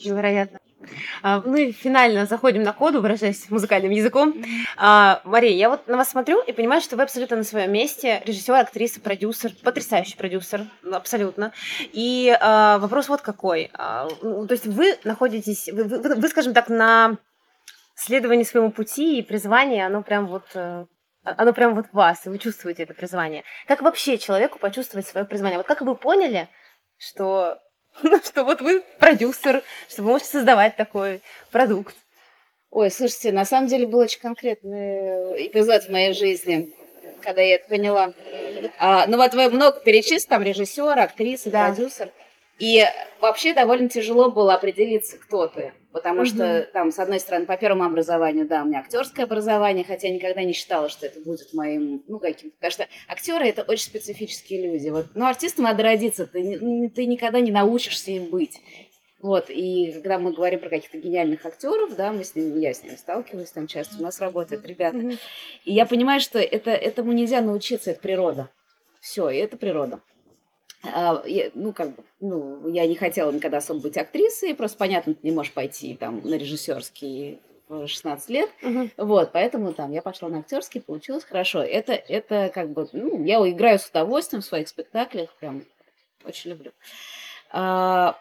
Невероятно. 0.05 0.60
Ну 1.23 1.73
финально 1.73 2.27
заходим 2.27 2.63
на 2.63 2.73
коду, 2.73 3.01
выражаясь 3.01 3.51
музыкальным 3.51 3.91
языком. 3.91 4.35
А, 4.77 5.21
Мария, 5.25 5.55
я 5.57 5.69
вот 5.69 5.87
на 5.89 5.97
вас 5.97 6.11
смотрю 6.11 6.41
и 6.43 6.53
понимаю, 6.53 6.81
что 6.81 6.97
вы 6.97 7.03
абсолютно 7.03 7.37
на 7.37 7.45
своем 7.45 7.73
месте. 7.73 8.23
Режиссер, 8.25 8.55
актриса, 8.55 9.01
продюсер, 9.01 9.53
потрясающий 9.63 10.17
продюсер, 10.17 10.63
абсолютно. 10.91 11.53
И 11.93 12.37
а, 12.41 12.79
вопрос 12.79 13.09
вот 13.09 13.21
какой. 13.21 13.71
Ну, 14.23 14.47
то 14.47 14.53
есть 14.53 14.67
вы 14.67 14.97
находитесь, 15.05 15.69
вы, 15.69 15.85
вы, 15.85 16.15
вы, 16.15 16.29
скажем 16.29 16.55
так, 16.55 16.69
на 16.69 17.19
следовании 17.95 18.45
своему 18.45 18.71
пути 18.71 19.19
и 19.19 19.23
призвание, 19.23 19.87
оно 19.87 20.03
прям 20.03 20.27
вот 20.27 20.45
э, 20.55 20.87
оно 21.23 21.53
прям 21.53 21.75
вот 21.75 21.87
в 21.87 21.95
вас, 21.95 22.27
и 22.27 22.31
вы 22.31 22.39
чувствуете 22.39 22.85
это 22.85 22.95
призвание. 22.95 23.45
Как 23.67 23.83
вообще 23.83 24.19
человеку 24.19 24.59
почувствовать 24.59 25.07
свое 25.07 25.27
призвание? 25.27 25.59
Вот 25.59 25.67
как 25.67 25.83
вы 25.83 25.95
поняли, 25.95 26.49
что 26.97 27.59
что 28.25 28.45
вот 28.45 28.61
вы 28.61 28.83
продюсер, 28.99 29.63
что 29.89 30.03
вы 30.03 30.11
можете 30.11 30.31
создавать 30.31 30.77
такой 30.77 31.21
продукт. 31.51 31.97
Ой, 32.71 32.91
слушайте, 32.91 33.33
на 33.33 33.45
самом 33.45 33.69
деле 33.69 33.87
был 33.87 33.99
очень 33.99 34.21
конкретный 34.21 35.47
эпизод 35.47 35.85
в 35.85 35.89
моей 35.91 36.15
жизни, 36.15 36.73
когда 37.21 37.43
я 37.43 37.57
это 37.57 37.69
поняла. 37.69 38.13
А, 38.79 39.07
ну 39.09 39.17
вот 39.17 39.35
вы 39.35 39.51
много 39.51 39.81
перечислили, 39.81 40.29
там 40.29 40.43
режиссер, 40.43 40.99
актриса, 40.99 41.51
да. 41.51 41.67
продюсер. 41.67 42.11
И 42.59 42.85
вообще 43.21 43.55
довольно 43.55 43.89
тяжело 43.89 44.31
было 44.31 44.55
определиться, 44.55 45.19
кто 45.19 45.49
ты. 45.49 45.73
Потому 45.93 46.21
угу. 46.21 46.27
что 46.27 46.69
там, 46.73 46.93
с 46.93 46.99
одной 47.01 47.19
стороны, 47.19 47.47
по 47.47 47.57
первому 47.57 47.85
образованию, 47.85 48.47
да, 48.47 48.63
у 48.63 48.67
меня 48.67 48.79
актерское 48.79 49.27
образование, 49.27 49.85
хотя 49.85 50.07
я 50.07 50.15
никогда 50.15 50.43
не 50.45 50.53
считала, 50.53 50.89
что 50.89 51.07
это 51.07 51.21
будет 51.21 51.53
моим, 51.53 52.05
ну, 52.07 52.21
каким-то. 52.21 52.55
Потому 52.57 52.71
что 52.71 52.89
актеры 53.09 53.49
это 53.49 53.63
очень 53.63 53.87
специфические 53.87 54.71
люди. 54.71 54.89
Вот, 54.89 55.07
ну, 55.15 55.27
артистом 55.27 55.65
надо 55.65 55.83
родиться, 55.83 56.27
ты, 56.27 56.91
ты 56.95 57.07
никогда 57.07 57.41
не 57.41 57.51
научишься 57.51 58.13
им 58.13 58.31
быть. 58.31 58.61
Вот, 59.21 59.51
и 59.51 59.93
когда 59.95 60.19
мы 60.19 60.33
говорим 60.33 60.61
про 60.61 60.71
каких-то 60.71 60.97
гениальных 60.97 61.45
актеров, 61.45 61.95
да, 61.95 62.13
мы 62.13 62.25
с 62.25 62.35
ними, 62.35 62.59
я 62.61 62.73
с 62.73 62.83
ними 62.83 62.95
сталкиваюсь, 62.95 63.51
там 63.51 63.67
часто 63.67 63.99
у 63.99 64.03
нас 64.03 64.21
работают 64.21 64.65
ребята. 64.65 64.99
И 65.65 65.75
я 65.75 65.85
понимаю, 65.87 66.21
что 66.21 66.39
это, 66.39 66.71
этому 66.71 67.13
нельзя 67.13 67.43
научиться, 67.43 67.91
это 67.91 68.01
природа. 68.01 68.49
Все, 69.01 69.29
и 69.29 69.37
это 69.37 69.57
природа. 69.57 70.01
А, 70.83 71.23
ну, 71.55 71.73
как 71.73 71.95
бы, 71.95 72.05
ну, 72.21 72.69
я 72.69 72.87
не 72.87 72.95
хотела 72.95 73.31
никогда 73.31 73.59
особо 73.59 73.81
быть 73.81 73.99
актрисой, 73.99 74.55
просто 74.55 74.79
понятно, 74.79 75.15
ты 75.15 75.21
не 75.23 75.33
можешь 75.33 75.53
пойти 75.53 75.95
там 75.95 76.21
на 76.25 76.37
режиссерский 76.37 77.39
в 77.69 77.87
16 77.87 78.31
лет, 78.31 78.51
uh-huh. 78.63 78.91
вот, 78.97 79.31
поэтому 79.33 79.73
там 79.73 79.93
я 79.93 80.03
пошла 80.03 80.29
на 80.29 80.39
актерский, 80.39 80.81
получилось 80.81 81.25
хорошо. 81.25 81.63
Это, 81.63 81.93
это 81.93 82.51
как 82.53 82.71
бы, 82.71 82.89
ну, 82.93 83.23
я 83.25 83.39
играю 83.49 83.79
с 83.79 83.87
удовольствием 83.87 84.43
в 84.43 84.47
своих 84.47 84.69
спектаклях, 84.69 85.33
прям 85.35 85.65
очень 86.25 86.51
люблю. 86.51 86.73
А, 87.51 88.19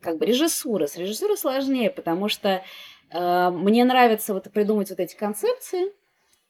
как 0.00 0.18
бы 0.18 0.26
режиссура, 0.26 0.86
с 0.86 0.96
режиссурой 0.96 1.36
сложнее, 1.36 1.90
потому 1.90 2.28
что 2.28 2.64
а, 3.12 3.50
мне 3.50 3.84
нравится 3.84 4.32
вот 4.34 4.50
придумать 4.50 4.90
вот 4.90 5.00
эти 5.00 5.14
концепции 5.14 5.92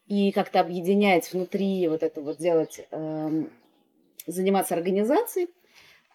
и 0.06 0.32
как-то 0.32 0.60
объединять 0.60 1.32
внутри 1.32 1.88
вот 1.88 2.02
это 2.02 2.20
вот 2.20 2.38
делать 2.38 2.86
эм, 2.90 3.50
заниматься 4.30 4.74
организацией, 4.74 5.48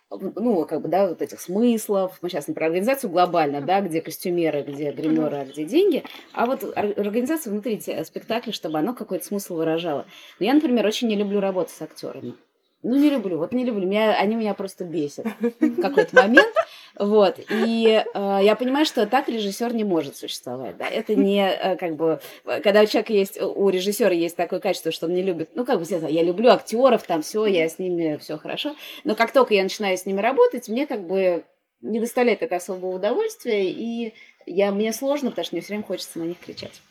ну, 0.10 0.66
как 0.66 0.82
бы, 0.82 0.88
да, 0.88 1.08
вот 1.08 1.22
этих 1.22 1.42
смыслов. 1.42 2.20
Мы 2.22 2.30
сейчас 2.30 2.48
не 2.48 2.54
про 2.54 2.68
организацию 2.68 3.10
глобально, 3.10 3.62
да, 3.62 3.82
где 3.82 4.02
костюмеры, 4.02 4.62
где 4.62 4.92
гримеры, 4.92 5.38
а 5.38 5.46
где 5.46 5.66
деньги, 5.66 6.04
а 6.32 6.46
вот 6.46 6.64
организацию 6.78 7.54
внутри 7.54 7.80
спектакля, 7.80 8.52
чтобы 8.54 8.78
оно 8.78 8.94
какой-то 8.94 9.26
смысл 9.26 9.56
выражало. 9.56 10.06
Но 10.40 10.46
я, 10.46 10.54
например, 10.54 10.86
очень 10.86 11.08
не 11.08 11.16
люблю 11.16 11.40
работать 11.40 11.74
с 11.74 11.82
актерами. 11.82 12.36
Ну, 12.84 12.96
не 12.96 13.10
люблю, 13.10 13.40
вот 13.40 13.52
не 13.52 13.66
люблю. 13.66 13.88
Меня, 13.88 14.16
они 14.16 14.36
меня 14.36 14.54
просто 14.54 14.86
бесят 14.86 15.26
в 15.60 15.82
какой-то 15.82 16.16
момент. 16.16 16.54
Вот. 16.98 17.40
И 17.50 18.04
э, 18.14 18.40
я 18.42 18.56
понимаю, 18.56 18.86
что 18.86 19.06
так 19.06 19.28
режиссер 19.28 19.74
не 19.74 19.84
может 19.84 20.16
существовать. 20.16 20.78
Да? 20.78 20.88
Это 20.88 21.16
не 21.16 21.46
э, 21.46 21.76
как 21.76 21.96
бы, 21.96 22.20
когда 22.46 22.82
у 22.82 22.86
человека 22.86 23.14
есть, 23.14 23.42
у 23.42 23.70
режиссера 23.70 24.14
есть 24.14 24.36
такое 24.36 24.60
качество, 24.60 24.92
что 24.92 25.08
он 25.08 25.14
не 25.14 25.22
любит, 25.22 25.50
ну, 25.56 25.66
как 25.66 25.80
бы, 25.80 25.86
я 25.90 26.24
люблю 26.24 26.52
актеров, 26.52 27.04
там 27.04 27.22
все, 27.22 27.46
я 27.46 27.68
с 27.68 27.80
ними 27.80 28.18
все 28.18 28.38
хорошо. 28.38 28.76
Но 29.04 29.16
как 29.16 29.32
только 29.32 29.54
я 29.54 29.64
начинаю 29.64 29.98
с 29.98 30.06
ними 30.06 30.22
работать, 30.22 30.70
мне 30.70 30.88
как 30.88 31.06
бы 31.06 31.44
не 31.82 32.00
доставляет 32.00 32.42
это 32.42 32.56
особого 32.56 32.96
удовольствия, 32.96 33.70
и 33.70 34.14
я, 34.46 34.72
мне 34.72 34.94
сложно, 34.94 35.30
потому 35.32 35.46
что 35.46 35.56
мне 35.56 35.62
все 35.62 35.74
время 35.74 35.84
хочется 35.84 36.20
на 36.20 36.24
них 36.24 36.40
кричать. 36.40 36.82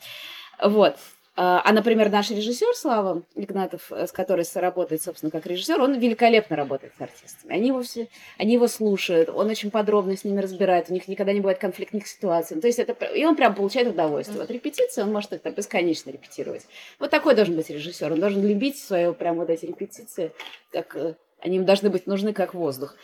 Вот. 0.62 0.96
А, 1.36 1.62
а, 1.64 1.72
например, 1.72 2.10
наш 2.10 2.30
режиссер 2.30 2.76
Слава 2.76 3.22
Игнатов, 3.34 3.90
с 3.90 4.12
которой 4.12 4.46
работает, 4.54 5.02
собственно, 5.02 5.30
как 5.30 5.46
режиссер, 5.46 5.80
он 5.80 5.98
великолепно 5.98 6.54
работает 6.54 6.92
с 6.96 7.00
артистами. 7.00 7.52
Они 7.52 7.68
его, 7.68 7.82
все, 7.82 8.08
они 8.38 8.52
его 8.52 8.68
слушают, 8.68 9.28
он 9.28 9.48
очень 9.48 9.72
подробно 9.72 10.16
с 10.16 10.22
ними 10.22 10.40
разбирает, 10.40 10.90
у 10.90 10.92
них 10.94 11.08
никогда 11.08 11.32
не 11.32 11.40
бывает 11.40 11.58
конфликтных 11.58 12.06
ситуаций. 12.06 12.60
То 12.60 12.68
есть 12.68 12.78
это, 12.78 12.92
и 13.06 13.24
он 13.24 13.34
прям 13.34 13.56
получает 13.56 13.88
удовольствие. 13.88 14.40
Вот 14.40 14.50
репетиции 14.50 15.02
он 15.02 15.12
может 15.12 15.32
это 15.32 15.50
бесконечно 15.50 16.10
репетировать. 16.10 16.66
Вот 17.00 17.10
такой 17.10 17.34
должен 17.34 17.56
быть 17.56 17.68
режиссер. 17.68 18.12
Он 18.12 18.20
должен 18.20 18.46
любить 18.46 18.78
свое 18.78 19.12
прям 19.12 19.36
вот 19.36 19.50
эти 19.50 19.66
репетиции, 19.66 20.30
как 20.70 20.94
э, 20.94 21.14
они 21.40 21.56
им 21.56 21.64
должны 21.64 21.90
быть 21.90 22.06
нужны 22.06 22.32
как 22.32 22.54
воздух. 22.54 22.94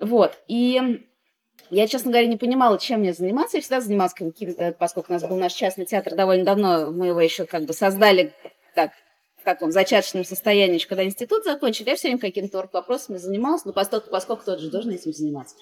Вот. 0.00 0.38
И 0.48 1.06
я, 1.70 1.86
честно 1.86 2.10
говоря, 2.10 2.26
не 2.26 2.36
понимала, 2.36 2.78
чем 2.78 3.00
мне 3.00 3.12
заниматься. 3.12 3.56
Я 3.56 3.60
всегда 3.60 3.80
занималась 3.80 4.14
каким-то, 4.14 4.74
поскольку 4.78 5.12
у 5.12 5.14
нас 5.14 5.22
был 5.22 5.36
наш 5.36 5.52
частный 5.52 5.84
театр 5.84 6.14
довольно 6.14 6.44
давно, 6.44 6.90
мы 6.90 7.08
его 7.08 7.20
еще 7.20 7.44
как 7.44 7.64
бы 7.64 7.72
создали 7.72 8.32
так, 8.74 8.92
в 9.36 9.44
таком 9.44 9.70
зачаточном 9.70 10.24
состоянии, 10.24 10.78
когда 10.78 11.04
институт 11.04 11.44
закончили, 11.44 11.90
я 11.90 11.96
все 11.96 12.08
время 12.08 12.20
какими-то 12.20 12.68
вопросами 12.72 13.18
занималась, 13.18 13.64
но 13.64 13.72
поскольку, 13.72 14.10
поскольку 14.10 14.44
тот 14.44 14.60
же 14.60 14.70
должен 14.70 14.92
этим 14.92 15.12
заниматься. 15.12 15.56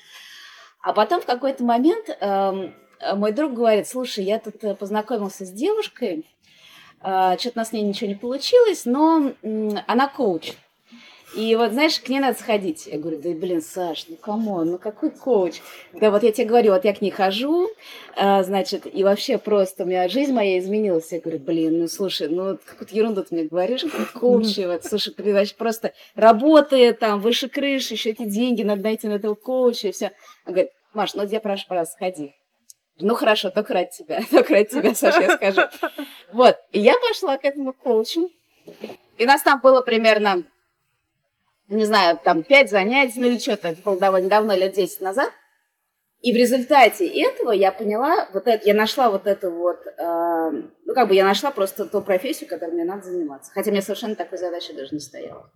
А 0.83 0.93
потом 0.93 1.21
в 1.21 1.27
какой-то 1.27 1.65
момент 1.65 2.09
эм, 2.21 2.75
мой 3.17 3.33
друг 3.33 3.55
говорит, 3.55 3.89
слушай, 3.89 4.25
я 4.25 4.39
тут 4.39 4.63
э, 4.63 4.75
познакомился 4.75 5.45
с 5.45 5.51
девушкой, 5.51 6.25
э, 7.03 7.37
что-то 7.39 7.53
у 7.57 7.59
нас 7.59 7.69
с 7.71 7.73
ней 7.73 7.83
ничего 7.83 8.09
не 8.09 8.15
получилось, 8.15 8.85
но 8.85 9.33
э, 9.43 9.69
она 9.87 10.09
коуч. 10.09 10.53
И 11.35 11.57
вот, 11.57 11.73
знаешь, 11.73 11.99
к 12.01 12.09
ней 12.09 12.21
надо 12.21 12.39
сходить. 12.39 12.87
Я 12.87 12.99
говорю, 12.99 13.19
да 13.21 13.31
блин, 13.31 13.61
Саш, 13.61 14.07
ну 14.09 14.17
кому, 14.17 14.62
ну 14.65 14.79
какой 14.79 15.11
коуч? 15.11 15.61
Да 15.93 16.11
вот 16.11 16.23
я 16.23 16.31
тебе 16.31 16.47
говорю, 16.47 16.73
вот 16.73 16.85
я 16.85 16.95
к 16.95 17.01
ней 17.01 17.11
хожу, 17.11 17.69
а, 18.17 18.43
значит, 18.45 18.87
и 18.93 19.03
вообще 19.03 19.37
просто 19.37 19.83
у 19.83 19.87
меня 19.87 20.09
жизнь 20.09 20.33
моя 20.33 20.59
изменилась. 20.59 21.11
Я 21.11 21.21
говорю, 21.21 21.41
блин, 21.41 21.81
ну 21.81 21.89
слушай, 21.89 22.29
ну 22.29 22.59
какую-то 22.65 22.95
ерунду 22.95 23.25
ты 23.25 23.35
мне 23.35 23.45
говоришь, 23.45 23.85
коуч, 24.15 24.57
вот, 24.59 24.85
слушай, 24.85 25.12
ты 25.12 25.35
вообще 25.35 25.55
просто 25.55 25.93
работает 26.15 27.01
там 27.01 27.21
выше 27.21 27.49
крыши, 27.49 27.95
еще 27.95 28.11
эти 28.11 28.25
деньги 28.25 28.62
надо 28.62 28.83
найти 28.83 29.09
на 29.09 29.15
этого 29.15 29.35
коуча 29.35 29.89
и 29.89 29.93
все. 29.93 30.12
Он 30.47 30.53
говорит, 30.53 30.71
Маш, 30.95 31.15
ну 31.15 31.27
я 31.27 31.41
прошу, 31.41 31.67
пожалуйста, 31.69 31.95
сходи. 31.97 32.35
Ну 32.99 33.15
хорошо, 33.15 33.51
только 33.51 33.75
ради 33.75 33.91
тебя, 33.99 34.23
только 34.31 34.55
ради 34.55 34.71
тебя, 34.71 34.95
Саша, 34.95 35.23
я 35.23 35.37
скажу. 35.37 35.62
Вот, 36.33 36.57
и 36.73 36.81
я 36.81 36.95
пошла 37.09 37.37
к 37.37 37.45
этому 37.45 37.73
коучу. 37.73 38.31
И 39.19 39.27
нас 39.27 39.43
там 39.43 39.61
было 39.61 39.81
примерно 39.81 40.45
не 41.69 41.85
знаю, 41.85 42.19
там 42.23 42.43
пять 42.43 42.71
занятий, 42.71 43.21
ну 43.21 43.27
или 43.27 43.39
что-то, 43.39 43.69
это 43.69 43.83
было 43.83 43.99
довольно 43.99 44.29
давно, 44.29 44.55
лет 44.55 44.73
10 44.75 45.01
назад. 45.01 45.31
И 46.23 46.33
в 46.33 46.37
результате 46.37 47.07
этого 47.07 47.53
я 47.53 47.71
поняла, 47.71 48.29
вот 48.33 48.47
это, 48.47 48.67
я 48.67 48.75
нашла 48.75 49.11
вот 49.11 49.27
эту 49.27 49.51
вот, 49.51 49.79
э, 49.87 50.51
ну 50.85 50.95
как 50.95 51.09
бы 51.09 51.15
я 51.15 51.25
нашла 51.25 51.51
просто 51.51 51.87
ту 51.87 52.01
профессию, 52.01 52.49
которой 52.49 52.73
мне 52.73 52.85
надо 52.85 53.03
заниматься. 53.05 53.53
Хотя 53.53 53.71
мне 53.71 53.83
совершенно 53.83 54.17
такой 54.17 54.39
задачи 54.39 54.73
даже 54.73 54.95
не 54.95 55.01
стояло. 55.01 55.53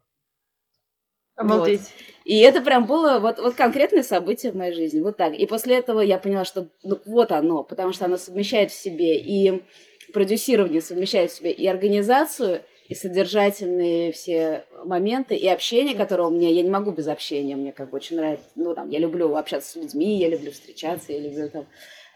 Обалдеть. 1.34 1.80
Вот. 1.80 1.90
И 2.24 2.38
это 2.40 2.60
прям 2.60 2.86
было 2.86 3.18
вот, 3.18 3.38
вот 3.38 3.54
конкретное 3.54 4.02
событие 4.02 4.52
в 4.52 4.56
моей 4.56 4.74
жизни. 4.74 5.00
Вот 5.00 5.16
так. 5.16 5.32
И 5.32 5.46
после 5.46 5.78
этого 5.78 6.00
я 6.00 6.18
поняла, 6.18 6.44
что 6.44 6.68
ну, 6.82 7.00
вот 7.06 7.32
оно, 7.32 7.64
потому 7.64 7.92
что 7.92 8.04
оно 8.04 8.18
совмещает 8.18 8.70
в 8.70 8.74
себе 8.74 9.18
и 9.18 9.64
продюсирование, 10.12 10.82
совмещает 10.82 11.30
в 11.30 11.36
себе 11.36 11.50
и 11.50 11.66
организацию, 11.66 12.62
и 12.90 12.94
содержательные 12.96 14.10
все 14.10 14.64
моменты, 14.84 15.36
и 15.36 15.46
общение, 15.46 15.94
которое 15.94 16.24
у 16.24 16.30
меня, 16.30 16.48
я 16.48 16.60
не 16.60 16.70
могу 16.70 16.90
без 16.90 17.06
общения, 17.06 17.54
мне 17.54 17.70
как 17.70 17.90
бы 17.90 17.96
очень 17.96 18.16
нравится, 18.16 18.46
ну, 18.56 18.74
там, 18.74 18.90
я 18.90 18.98
люблю 18.98 19.36
общаться 19.36 19.70
с 19.70 19.76
людьми, 19.76 20.18
я 20.18 20.28
люблю 20.28 20.50
встречаться, 20.50 21.12
я 21.12 21.20
люблю 21.20 21.48
там, 21.50 21.66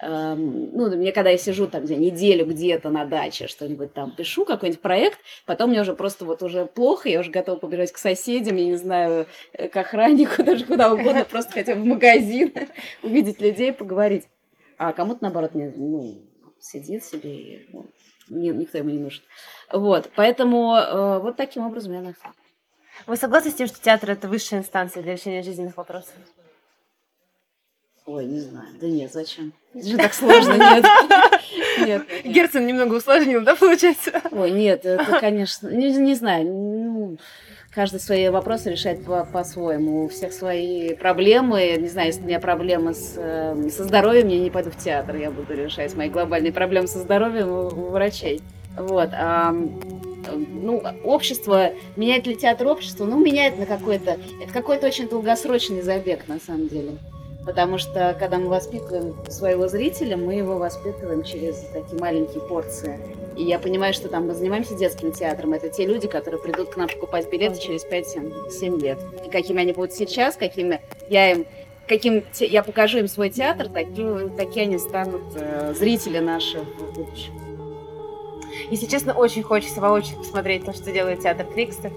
эм, 0.02 0.70
ну, 0.72 0.90
мне 0.96 1.12
когда 1.12 1.30
я 1.30 1.38
сижу 1.38 1.68
там 1.68 1.84
где 1.84 1.94
неделю 1.94 2.44
где-то 2.44 2.90
на 2.90 3.04
даче, 3.04 3.46
что-нибудь 3.46 3.94
там 3.94 4.16
пишу, 4.16 4.44
какой-нибудь 4.44 4.82
проект, 4.82 5.20
потом 5.46 5.70
мне 5.70 5.80
уже 5.80 5.94
просто 5.94 6.24
вот 6.24 6.42
уже 6.42 6.66
плохо, 6.66 7.08
я 7.08 7.20
уже 7.20 7.30
готова 7.30 7.56
побежать 7.56 7.92
к 7.92 7.96
соседям, 7.96 8.56
я 8.56 8.64
не 8.64 8.74
знаю, 8.74 9.28
э, 9.52 9.68
к 9.68 9.76
охраннику, 9.76 10.42
даже 10.44 10.64
куда 10.64 10.92
угодно, 10.92 11.24
просто 11.24 11.52
хотя 11.52 11.76
бы 11.76 11.82
в 11.82 11.86
магазин, 11.86 12.52
увидеть 13.04 13.40
людей, 13.40 13.72
поговорить. 13.72 14.24
А 14.76 14.92
кому-то, 14.92 15.18
наоборот, 15.22 15.54
не, 15.54 15.68
ну, 15.68 16.20
сидит 16.58 17.04
себе 17.04 17.32
и 17.32 17.68
ну, 17.72 17.86
никто 18.28 18.78
ему 18.78 18.90
не 18.90 18.98
нужен. 18.98 19.22
Вот, 19.72 20.10
поэтому 20.14 20.76
э, 20.76 21.18
вот 21.18 21.36
таким 21.36 21.66
образом 21.66 21.92
я 21.92 22.00
нашла. 22.00 22.32
Вы 23.06 23.16
согласны 23.16 23.50
с 23.50 23.54
тем, 23.54 23.66
что 23.66 23.80
театр 23.80 24.10
это 24.10 24.28
высшая 24.28 24.60
инстанция 24.60 25.02
для 25.02 25.12
решения 25.12 25.42
жизненных 25.42 25.76
вопросов? 25.76 26.14
Ой, 28.06 28.26
не 28.26 28.38
знаю. 28.38 28.68
Да 28.80 28.86
нет, 28.86 29.12
зачем? 29.12 29.52
Это 29.72 29.88
же 29.88 29.96
так 29.96 30.12
сложно, 30.12 30.52
нет. 30.58 30.84
Нет. 31.78 32.06
Герцен 32.24 32.66
немного 32.66 32.94
усложнил, 32.94 33.42
да, 33.42 33.56
получается? 33.56 34.20
Ой, 34.30 34.50
нет, 34.50 34.84
это, 34.84 35.20
конечно, 35.20 35.68
не, 35.68 35.90
не 35.96 36.14
знаю, 36.14 36.44
ну, 36.44 37.18
каждый 37.74 38.00
свои 38.00 38.28
вопросы 38.28 38.70
решает 38.70 39.04
по- 39.04 39.24
по-своему. 39.24 40.04
У 40.04 40.08
всех 40.08 40.32
свои 40.32 40.94
проблемы. 40.94 41.76
Не 41.78 41.88
знаю, 41.88 42.08
если 42.08 42.22
у 42.22 42.26
меня 42.26 42.40
проблемы 42.40 42.94
с, 42.94 43.14
э, 43.16 43.68
со 43.70 43.84
здоровьем, 43.84 44.28
я 44.28 44.38
не 44.38 44.50
пойду 44.50 44.70
в 44.70 44.76
театр. 44.76 45.16
Я 45.16 45.30
буду 45.30 45.54
решать 45.54 45.94
мои 45.94 46.08
глобальные 46.08 46.52
проблемы 46.52 46.86
со 46.86 47.00
здоровьем 47.00 47.48
у, 47.50 47.66
у 47.66 47.90
врачей. 47.90 48.40
Вот. 48.76 49.10
А, 49.12 49.52
ну, 49.52 50.82
общество, 51.04 51.70
меняет 51.96 52.26
ли 52.26 52.36
театр 52.36 52.68
общество? 52.68 53.04
Ну, 53.04 53.22
меняет 53.22 53.58
на 53.58 53.66
какой-то... 53.66 54.18
Это 54.42 54.52
какой-то 54.52 54.86
очень 54.86 55.08
долгосрочный 55.08 55.82
забег, 55.82 56.28
на 56.28 56.38
самом 56.38 56.68
деле. 56.68 56.92
Потому 57.44 57.76
что, 57.78 58.16
когда 58.18 58.38
мы 58.38 58.48
воспитываем 58.48 59.14
своего 59.28 59.68
зрителя, 59.68 60.16
мы 60.16 60.34
его 60.34 60.56
воспитываем 60.56 61.22
через 61.22 61.56
такие 61.72 62.00
маленькие 62.00 62.42
порции. 62.42 62.98
И 63.36 63.42
я 63.42 63.58
понимаю, 63.58 63.92
что 63.92 64.08
там 64.08 64.26
мы 64.26 64.34
занимаемся 64.34 64.76
детским 64.76 65.12
театром. 65.12 65.52
Это 65.52 65.68
те 65.68 65.86
люди, 65.86 66.06
которые 66.06 66.40
придут 66.40 66.70
к 66.70 66.76
нам 66.76 66.88
покупать 66.88 67.30
билеты 67.30 67.60
через 67.60 67.84
5-7 67.84 68.80
лет. 68.80 68.98
И 69.26 69.30
какими 69.30 69.60
они 69.60 69.72
будут 69.72 69.92
сейчас, 69.92 70.36
какими 70.36 70.80
я 71.08 71.32
им 71.32 71.46
каким 71.86 72.24
я 72.38 72.62
покажу 72.62 72.98
им 72.98 73.08
свой 73.08 73.28
театр, 73.28 73.68
такие, 73.68 74.30
такие 74.38 74.62
они 74.62 74.78
станут 74.78 75.22
э, 75.34 75.74
зрители 75.76 76.18
наши 76.18 76.60
в 76.60 76.94
будущем. 76.94 77.34
Если 78.70 78.86
честно, 78.86 79.12
очень 79.12 79.42
хочется 79.42 79.80
воочию 79.80 80.16
посмотреть 80.16 80.64
то, 80.64 80.72
что 80.72 80.92
делает 80.92 81.20
театр 81.20 81.46
Трикстер. 81.46 81.92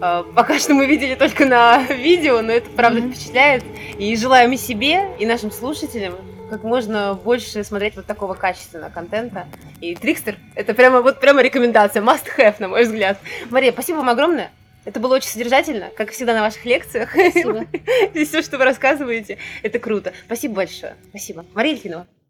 А, 0.00 0.24
пока 0.34 0.58
что 0.58 0.74
мы 0.74 0.86
видели 0.86 1.14
только 1.14 1.44
на 1.44 1.82
видео, 1.90 2.40
но 2.40 2.52
это 2.52 2.70
правда 2.70 3.00
mm-hmm. 3.00 3.12
впечатляет. 3.12 3.64
И 3.98 4.16
желаем 4.16 4.52
и 4.52 4.56
себе, 4.56 5.10
и 5.18 5.26
нашим 5.26 5.50
слушателям 5.50 6.14
как 6.48 6.62
можно 6.62 7.14
больше 7.14 7.64
смотреть 7.64 7.96
вот 7.96 8.06
такого 8.06 8.34
качественного 8.34 8.90
контента. 8.90 9.46
И 9.80 9.94
Трикстер— 9.94 10.36
это 10.54 10.74
прямо 10.74 11.00
вот 11.00 11.20
прямо 11.20 11.42
рекомендация, 11.42 12.02
must 12.02 12.24
have, 12.38 12.56
на 12.58 12.68
мой 12.68 12.84
взгляд. 12.84 13.18
Мария, 13.50 13.72
спасибо 13.72 13.98
вам 13.98 14.08
огромное. 14.08 14.50
Это 14.84 15.00
было 15.00 15.16
очень 15.16 15.28
содержательно, 15.28 15.90
как 15.96 16.12
всегда 16.12 16.32
на 16.32 16.42
ваших 16.42 16.64
лекциях. 16.64 17.10
Спасибо. 17.10 17.66
И 18.14 18.24
все, 18.24 18.40
что 18.42 18.56
вы 18.56 18.64
рассказываете, 18.64 19.38
это 19.62 19.80
круто. 19.80 20.12
Спасибо 20.26 20.54
большое. 20.54 20.94
Спасибо. 21.10 21.44
Мария 21.54 21.74
Ельфинова. 21.74 22.06